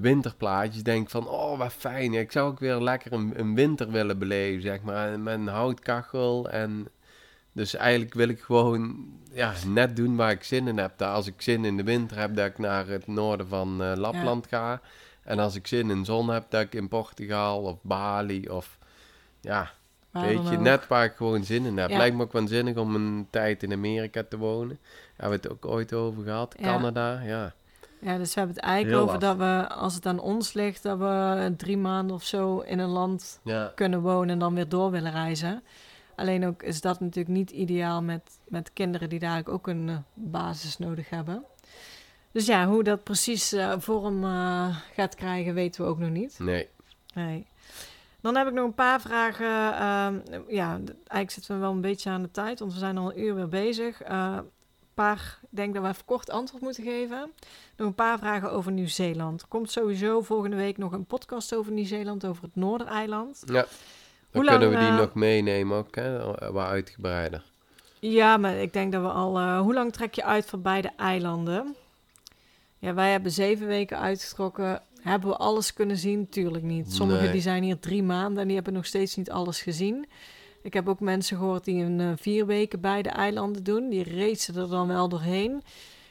[0.00, 0.82] winterplaatjes...
[0.82, 2.14] denk van, oh, wat fijn.
[2.14, 5.20] Ik zou ook weer lekker een, een winter willen beleven, zeg maar.
[5.20, 6.88] Met een houtkachel en...
[7.56, 10.92] Dus eigenlijk wil ik gewoon ja, net doen waar ik zin in heb.
[10.96, 13.92] Dat als ik zin in de winter heb, dat ik naar het noorden van eh,
[13.96, 14.80] Lapland ga.
[15.22, 18.78] En als ik zin in zon heb, dat ik in Portugal of Bali of...
[19.40, 19.70] Ja,
[20.10, 21.90] weet je, net waar ik gewoon zin in heb.
[21.90, 21.96] Ja.
[21.96, 24.78] Lijkt me ook waanzinnig om een tijd in Amerika te wonen.
[24.80, 26.54] Daar hebben we het ook ooit over gehad.
[26.58, 26.64] Ja.
[26.64, 27.54] Canada, ja.
[28.00, 30.82] Ja, dus we hebben het eigenlijk Heel over dat we, als het aan ons ligt,
[30.82, 33.40] dat we drie maanden of zo in een land
[33.74, 35.62] kunnen wonen en dan weer door willen reizen.
[36.16, 39.96] Alleen ook is dat natuurlijk niet ideaal met, met kinderen die daar ook een eh,
[40.14, 41.44] basis nodig hebben.
[42.32, 46.38] Dus ja, hoe dat precies eh, vorm eh, gaat krijgen, weten we ook nog niet.
[46.38, 46.68] nee.
[47.14, 47.46] Nee.
[48.20, 49.46] Dan heb ik nog een paar vragen.
[49.74, 53.12] ehm, ja, eigenlijk zitten we wel een beetje aan de tijd, want we zijn al
[53.12, 54.00] een uur weer bezig.
[54.04, 54.50] Een
[54.94, 57.32] paar, ik denk dat we even kort antwoord moeten geven.
[57.76, 59.40] Nog een paar vragen over Nieuw-Zeeland.
[59.42, 63.42] Er komt sowieso volgende week nog een podcast over Nieuw-Zeeland, over het Noordereiland.
[63.46, 63.66] Ja.
[64.30, 66.18] Dan Hoe kunnen lang, we die eh, nog meenemen ook, hè.
[66.52, 67.44] Wat uitgebreider.
[68.00, 69.38] Ja, maar ik denk dat we al.
[69.38, 71.74] eh, hoe lang trek je uit voor beide eilanden?
[72.78, 74.82] Ja, wij hebben zeven weken uitgetrokken.
[75.00, 76.28] Hebben we alles kunnen zien?
[76.28, 76.92] Tuurlijk niet.
[76.92, 77.32] Sommigen Nee.
[77.32, 80.06] die zijn hier drie maanden en die hebben nog steeds niet alles gezien.
[80.62, 83.88] Ik heb ook mensen gehoord die een eh, vier weken beide eilanden doen.
[83.88, 85.62] Die racen er dan wel doorheen.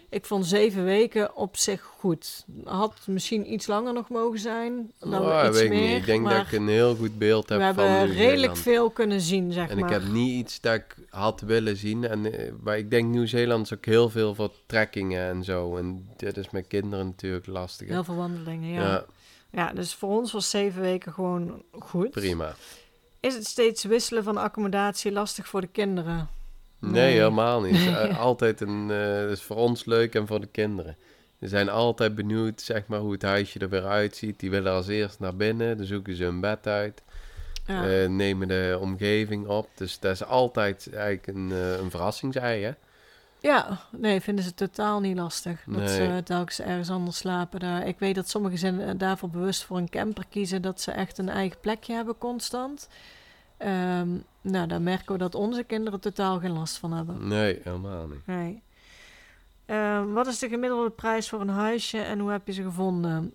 [0.09, 2.45] Ik vond zeven weken op zich goed.
[2.63, 4.91] Had misschien iets langer nog mogen zijn.
[4.99, 5.97] Dan Oh, iets weet meer, niet.
[5.97, 9.21] Ik denk dat ik een heel goed beeld heb we van hebben redelijk veel kunnen
[9.21, 9.93] zien, zeg En maar.
[9.93, 12.03] ik heb niet iets dat ik had willen zien.
[12.03, 15.77] En, eh, maar ik denk Nieuw-Zeeland is ook heel veel voor trekkingen en zo.
[15.77, 17.87] En dit is met kinderen natuurlijk lastig.
[17.87, 18.81] Heel veel wandelingen, ja.
[18.81, 19.05] ja.
[19.51, 22.09] Ja, dus voor ons was zeven weken gewoon goed.
[22.11, 22.55] prima.
[23.19, 26.29] Is het steeds wisselen van accommodatie lastig voor de kinderen?
[26.91, 27.87] Nee, helemaal niet.
[27.87, 30.95] Eh, altijd een, eh, is voor ons leuk en voor de kinderen.
[31.39, 34.39] Ze zijn altijd benieuwd, zeg maar, hoe het huisje er weer uitziet.
[34.39, 37.03] Die willen als eerst naar binnen, dan zoeken ze hun bed uit,
[37.67, 37.87] Ja.
[37.87, 39.69] eh, nemen de omgeving op.
[39.75, 41.49] Dus dat is altijd eigenlijk een,
[41.83, 42.71] een verrassingsei, hè?
[43.39, 45.63] Ja, nee, vinden ze totaal niet lastig.
[45.67, 45.87] Dat Nee.
[45.87, 47.59] ze telkens ergens anders slapen.
[47.59, 47.87] Daar.
[47.87, 50.61] Ik weet dat sommige gezinnen daarvoor bewust voor een camper kiezen.
[50.61, 52.87] Dat ze echt een eigen plekje hebben constant.
[53.57, 54.09] Ehm,
[54.41, 57.27] nou, daar merken we dat onze kinderen totaal geen last van hebben.
[57.27, 58.27] Nee, helemaal niet.
[58.27, 58.63] Nee.
[59.65, 63.33] Ehm, wat is de gemiddelde prijs voor een huisje en hoe heb je ze gevonden?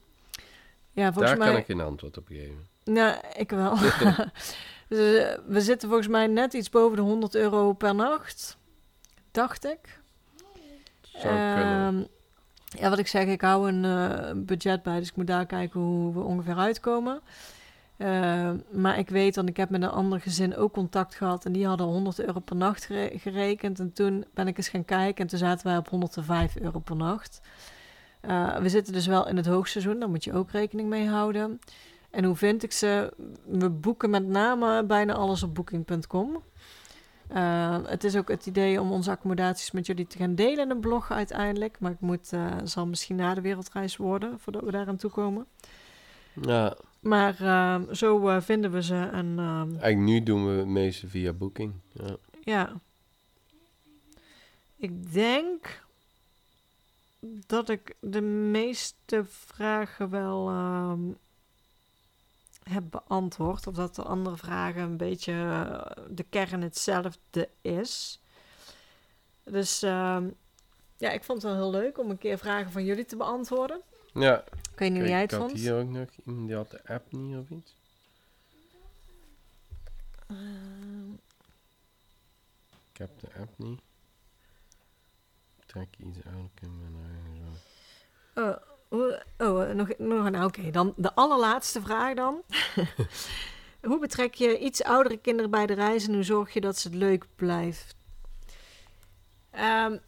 [0.93, 1.49] Ja, volgens Daar mij...
[1.49, 2.69] kan ik geen antwoord op geven.
[2.85, 3.77] Nou, ik wel.
[4.89, 8.57] Dus, eh, we zitten volgens mij net iets boven de 100 euro per nacht.
[9.31, 10.01] Dacht ik.
[11.01, 11.87] Zou kunnen.
[11.87, 12.03] Ehm,
[12.83, 15.81] ja, wat ik zeg, ik hou een eh, budget bij, dus ik moet daar kijken
[15.81, 17.21] hoe we ongeveer uitkomen.
[18.01, 21.53] Ehm, maar ik weet, want ik heb met een ander gezin ook contact gehad en
[21.53, 23.79] die hadden 100 euro per nacht gere- gerekend.
[23.81, 26.97] En toen ben ik eens gaan kijken en toen zaten wij op 105 euro per
[26.97, 27.41] nacht.
[28.21, 31.61] Eh, we zitten dus wel in het hoogseizoen, daar moet je ook rekening mee houden.
[32.11, 33.13] En hoe vind ik ze?
[33.45, 36.43] We boeken met name bijna alles op booking.com.
[37.29, 40.71] Eh, het is ook het idee om onze accommodaties met jullie te gaan delen in
[40.71, 41.77] een blog uiteindelijk.
[41.81, 45.11] Maar ik moet, eh, zal misschien na de wereldreis worden, voordat we daar aan toe
[45.11, 45.47] komen.
[46.43, 50.67] Ja, Maar eh, zo eh, vinden we ze en ehm, eigenlijk nu doen we het
[50.67, 51.75] meeste via Booking.
[51.93, 52.17] Ja.
[52.41, 52.81] ja.
[54.77, 55.83] Ik denk
[57.47, 61.01] dat ik de meeste vragen wel ehm,
[62.63, 63.67] heb beantwoord.
[63.67, 68.21] Of dat de andere vragen een beetje eh, de kern hetzelfde is.
[69.45, 70.29] Dus ehm,
[70.97, 73.81] ja, ik vond het wel heel leuk om een keer vragen van jullie te beantwoorden.
[74.15, 74.45] Ja.
[74.73, 75.61] Ik weet niet hoe jij het ik had vond.
[75.61, 77.77] hier ook nog iemand die had de app niet of iets.
[80.27, 81.13] Ehm,
[82.93, 83.81] Ik heb de app niet.
[85.67, 86.51] Trek iets uit.
[86.55, 87.57] ik heb mijn eigen
[88.35, 88.59] zo.
[88.89, 90.45] Oh, oh, nog, nog een.
[90.45, 92.43] Oké, dan de allerlaatste vraag dan.
[93.89, 96.89] hoe betrek je iets oudere kinderen bij de reis en hoe zorg je dat ze
[96.89, 97.95] het leuk blijft?
[99.51, 99.99] Ehm,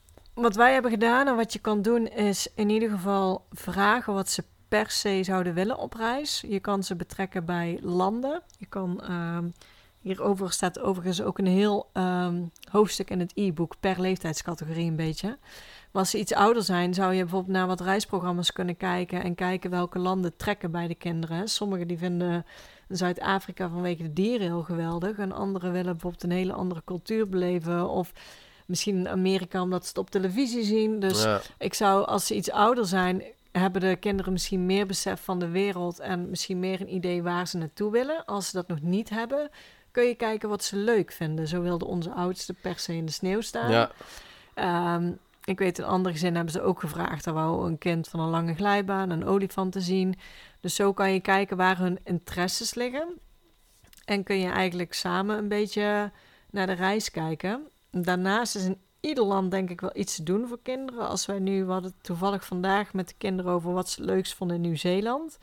[0.42, 4.30] wat wij hebben gedaan en wat je kan doen is in ieder geval vragen wat
[4.30, 6.44] ze per se zouden willen op reis.
[6.48, 8.42] Je kan ze betrekken bij landen.
[8.58, 9.48] Je kan ehm,
[10.00, 15.28] hierover staat overigens ook een heel ehm, hoofdstuk in het e-book per leeftijdscategorie een beetje.
[15.92, 19.34] Maar als ze iets ouder zijn, zou je bijvoorbeeld naar wat reisprogramma's kunnen kijken en
[19.34, 21.48] kijken welke landen trekken bij de kinderen.
[21.48, 22.46] Sommigen die vinden
[22.88, 25.18] Zuid-Afrika vanwege de dieren heel geweldig.
[25.18, 27.88] En anderen willen bijvoorbeeld een hele andere cultuur beleven.
[27.88, 28.12] Of
[28.66, 31.00] misschien in Amerika omdat ze het op televisie zien.
[31.00, 35.20] Dus Ja, ik zou, als ze iets ouder zijn, hebben de kinderen misschien meer besef
[35.24, 38.24] van de wereld en misschien meer een idee waar ze naartoe willen.
[38.24, 39.50] Als ze dat nog niet hebben,
[39.90, 41.48] kun je kijken wat ze leuk vinden.
[41.48, 43.70] Zo wilde onze oudste per se in de sneeuw staan.
[43.70, 43.90] ja,
[44.54, 45.12] Ehm,
[45.44, 47.24] ik weet, in andere gezinnen hebben ze ook gevraagd.
[47.24, 50.14] Daar wou een kind van een lange glijbaan, een olifant te zien.
[50.60, 53.18] Dus zo kan je kijken waar hun interesses liggen.
[54.04, 56.10] En kun je eigenlijk samen een beetje
[56.50, 57.66] naar de reis kijken.
[58.00, 61.08] Daarnaast is in ieder land denk ik wel iets te doen voor kinderen.
[61.08, 64.10] Als wij nu, we hadden het toevallig vandaag met de kinderen over wat ze het
[64.10, 65.38] leukst vonden in Nieuw-Zeeland.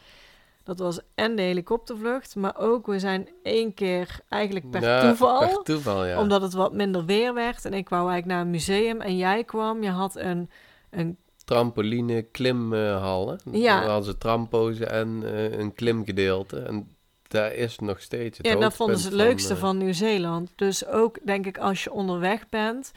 [0.64, 5.40] Dat was en de helikoptervlucht, maar ook we zijn één keer eigenlijk per Ja, toeval
[5.40, 6.22] Per toeval, ja.
[6.22, 7.66] omdat het wat minder weer werd.
[7.66, 9.02] En ik wou eigenlijk naar een museum.
[9.02, 10.50] En jij kwam, je had een,
[10.90, 11.18] een
[11.50, 13.40] Trampoline, klimhallen.
[13.52, 13.80] Ja.
[13.80, 16.60] Daar hadden ze trampozen en eh, een klimgedeelte.
[16.60, 16.96] En
[17.30, 20.52] daar is nog steeds het ja, dat vonden ze het leukste eh, van Nieuw-Zeeland.
[20.56, 22.92] Dus ook, denk ik, als je onderweg bent,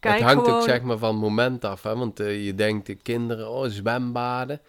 [0.00, 0.60] kijk het hangt gewoon...
[0.60, 1.82] ook zeg maar van het moment af.
[1.82, 1.96] Hè?
[1.96, 4.60] Want eh, je denkt de kinderen, oh zwembaden.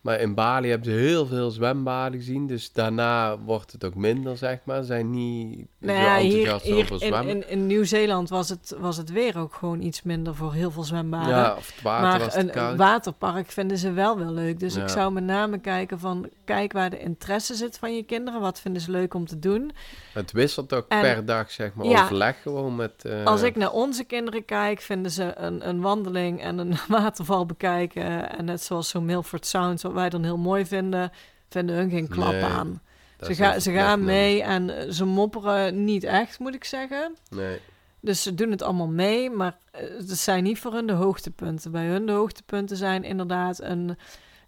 [0.00, 2.46] Maar in Bali hebben ze heel veel zwembaden gezien.
[2.46, 4.82] Dus daarna wordt het ook minder, zeg maar.
[4.84, 7.28] Zijn niet Nou zo ja, hier, enthousiast hier over in, zwemmen.
[7.34, 10.82] in, in Nieuw-Zeeland was het, was het weer ook gewoon iets minder voor heel veel
[10.84, 11.28] zwembaden.
[11.36, 14.60] ja, of het water maar was een, een waterpark vinden ze wel wel leuk.
[14.60, 14.82] Dus Ja.
[14.82, 16.28] ik zou met name kijken van...
[16.44, 18.40] Kijk waar de interesse zit van je kinderen.
[18.40, 19.70] Wat vinden ze leuk om te doen.
[20.12, 21.86] Het wisselt ook En- per dag, zeg maar.
[21.86, 22.02] Ja.
[22.02, 23.04] Overleg gewoon met...
[23.04, 27.46] eh, Als ik naar onze kinderen kijk, vinden ze een, een wandeling en een waterval
[27.46, 28.36] bekijken.
[28.38, 31.12] En net zoals zo'n Milford Sound, wat wij dan heel mooi vinden,
[31.48, 32.80] vinden hun geen klap Nee, aan.
[33.20, 36.64] Ze, is ga, echt- ze gaan mee en eh, ze mopperen niet echt, moet ik
[36.64, 37.14] zeggen.
[37.30, 37.58] Nee.
[38.00, 41.70] Dus ze doen het allemaal mee, maar eh, het zijn niet voor hun de hoogtepunten.
[41.72, 43.96] Bij hun de hoogtepunten zijn inderdaad een,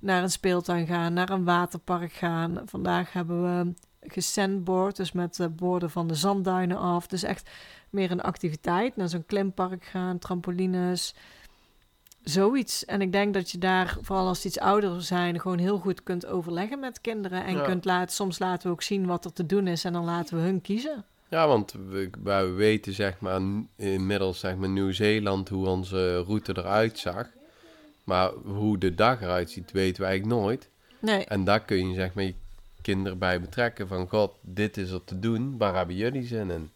[0.00, 2.62] naar een speeltuin gaan, naar een waterpark gaan.
[2.64, 7.06] Vandaag hebben we gesandboard, dus met de borden van de zandduinen af.
[7.06, 7.50] Dus echt
[7.90, 11.14] meer een activiteit, naar zo'n klimpark gaan, trampolines,
[12.22, 12.84] zoiets.
[12.84, 16.26] En ik denk dat je daar, vooral als iets ouder zijn, gewoon heel goed kunt
[16.26, 17.44] overleggen met kinderen.
[17.44, 17.62] En Ja.
[17.64, 20.36] kunt laten, soms laten we ook zien wat er te doen is en dan laten
[20.36, 21.04] we hun kiezen.
[21.28, 23.40] Ja, want we, wij weten zeg maar
[23.76, 27.28] inmiddels zeg maar Nieuw-Zeeland hoe onze route eruit zag.
[28.04, 30.68] Maar hoe de dag eruit ziet weten we eigenlijk nooit.
[30.98, 32.34] Nee, En daar kun je zeg maar je
[32.82, 36.70] kinderen bij betrekken van god, dit is er te doen, waar hebben jullie zin in?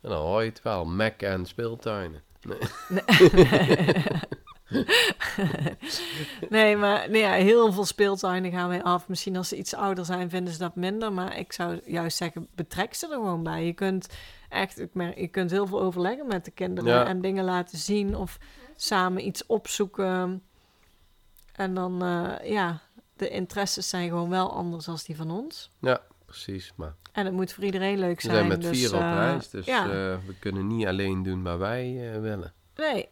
[0.00, 2.20] En dan hoor je het wel, Mac en speeltuinen.
[6.50, 9.08] nee maar nee, ja, heel veel speeltuinen gaan wij af.
[9.08, 11.12] Misschien als ze iets ouder zijn, vinden ze dat minder.
[11.12, 13.66] Maar ik zou juist zeggen, betrek ze er gewoon bij.
[13.66, 14.08] Je kunt
[14.48, 17.06] echt, ik merk, je kunt heel veel overleggen met de kinderen Ja.
[17.06, 18.38] en dingen laten zien of
[18.76, 20.42] samen iets opzoeken.
[21.52, 22.80] En dan, eh, ja,
[23.16, 25.70] de interesses zijn gewoon wel anders dan die van ons.
[25.78, 26.00] Ja,
[26.32, 26.72] precies.
[26.76, 28.34] Maar En het moet voor iedereen leuk we zijn.
[28.34, 29.84] zijn met dus, vier op eh, reis, dus ja.
[29.84, 29.90] eh,
[30.26, 32.52] we kunnen niet alleen doen wat wij eh, willen.
[32.76, 33.08] Nee,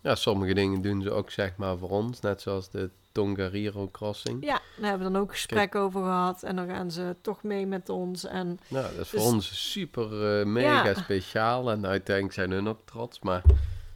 [0.00, 4.44] Ja, sommige dingen doen ze ook zeg maar voor ons, net zoals de Tongariro Crossing.
[4.44, 6.42] ja, daar hebben we dan ook gesprek over gehad.
[6.42, 8.24] En dan gaan ze toch mee met ons.
[8.26, 10.94] En Nou, dat is voor Dus- ons super eh, mega Ja.
[10.94, 13.42] speciaal en uiteindelijk zijn hun ook trots, maar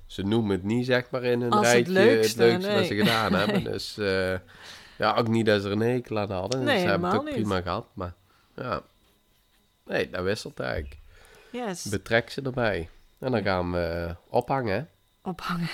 [0.06, 2.86] ze noemen het niet zeg maar in hun Als het rijtje leukste, het leukste wat
[2.86, 3.64] ze gedaan hebben.
[3.64, 4.34] Dus eh,
[5.02, 6.62] ja, ook niet dat ze er een hekel aan hadden.
[6.64, 7.34] Nee, ze hebben het ook niet.
[7.34, 8.14] prima gehad, maar
[8.56, 8.80] ja.
[9.86, 10.96] Nee, dat wisselt eigenlijk.
[11.50, 11.84] yes.
[11.84, 12.88] Betrek ze erbij.
[13.18, 14.88] En dan gaan we ophangen.
[15.22, 15.68] ophangen.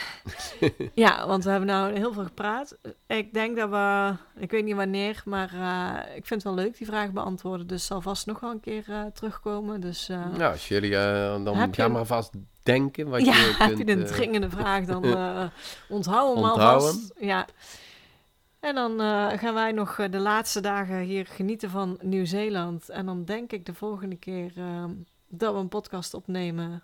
[0.94, 2.76] ja, want we hebben nou heel veel gepraat.
[3.06, 6.76] Ik denk dat we, ik weet niet wanneer, maar eh, ik vind het wel leuk
[6.78, 7.66] die vragen beantwoorden.
[7.66, 9.80] Dus zal vast nog wel een keer eh, terugkomen.
[9.80, 10.90] Dus eh, Nou, als jullie
[11.44, 12.30] dan Heb je ga een- maar vast
[12.62, 13.88] denken wat ja, je heb kunt...
[13.88, 15.04] je een dringende vraag, dan
[15.88, 17.12] onthoud hem alvast.
[17.18, 17.46] Ja.
[18.60, 22.88] En dan eh, gaan wij nog eh, de laatste dagen hier genieten van Nieuw-Zeeland.
[22.88, 24.84] En dan denk ik de volgende keer eh,
[25.28, 26.82] dat we een podcast opnemen.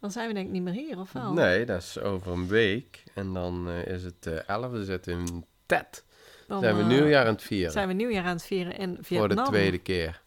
[0.00, 1.32] Dan zijn we denk ik niet meer hier, of wel?
[1.32, 3.04] Nee, dat is over een week.
[3.14, 6.04] En dan eh, is het eh 11, we zitten in Tet.
[6.46, 7.72] Dan zijn we nieuwjaar aan het vieren.
[7.72, 9.44] zijn we nieuwjaar aan het vieren in voor Vietnam.
[9.44, 10.22] de tweede keer.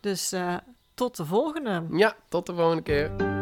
[0.00, 0.34] Dus
[0.94, 1.86] tot de volgende.
[1.90, 3.41] Ja, tot de volgende keer.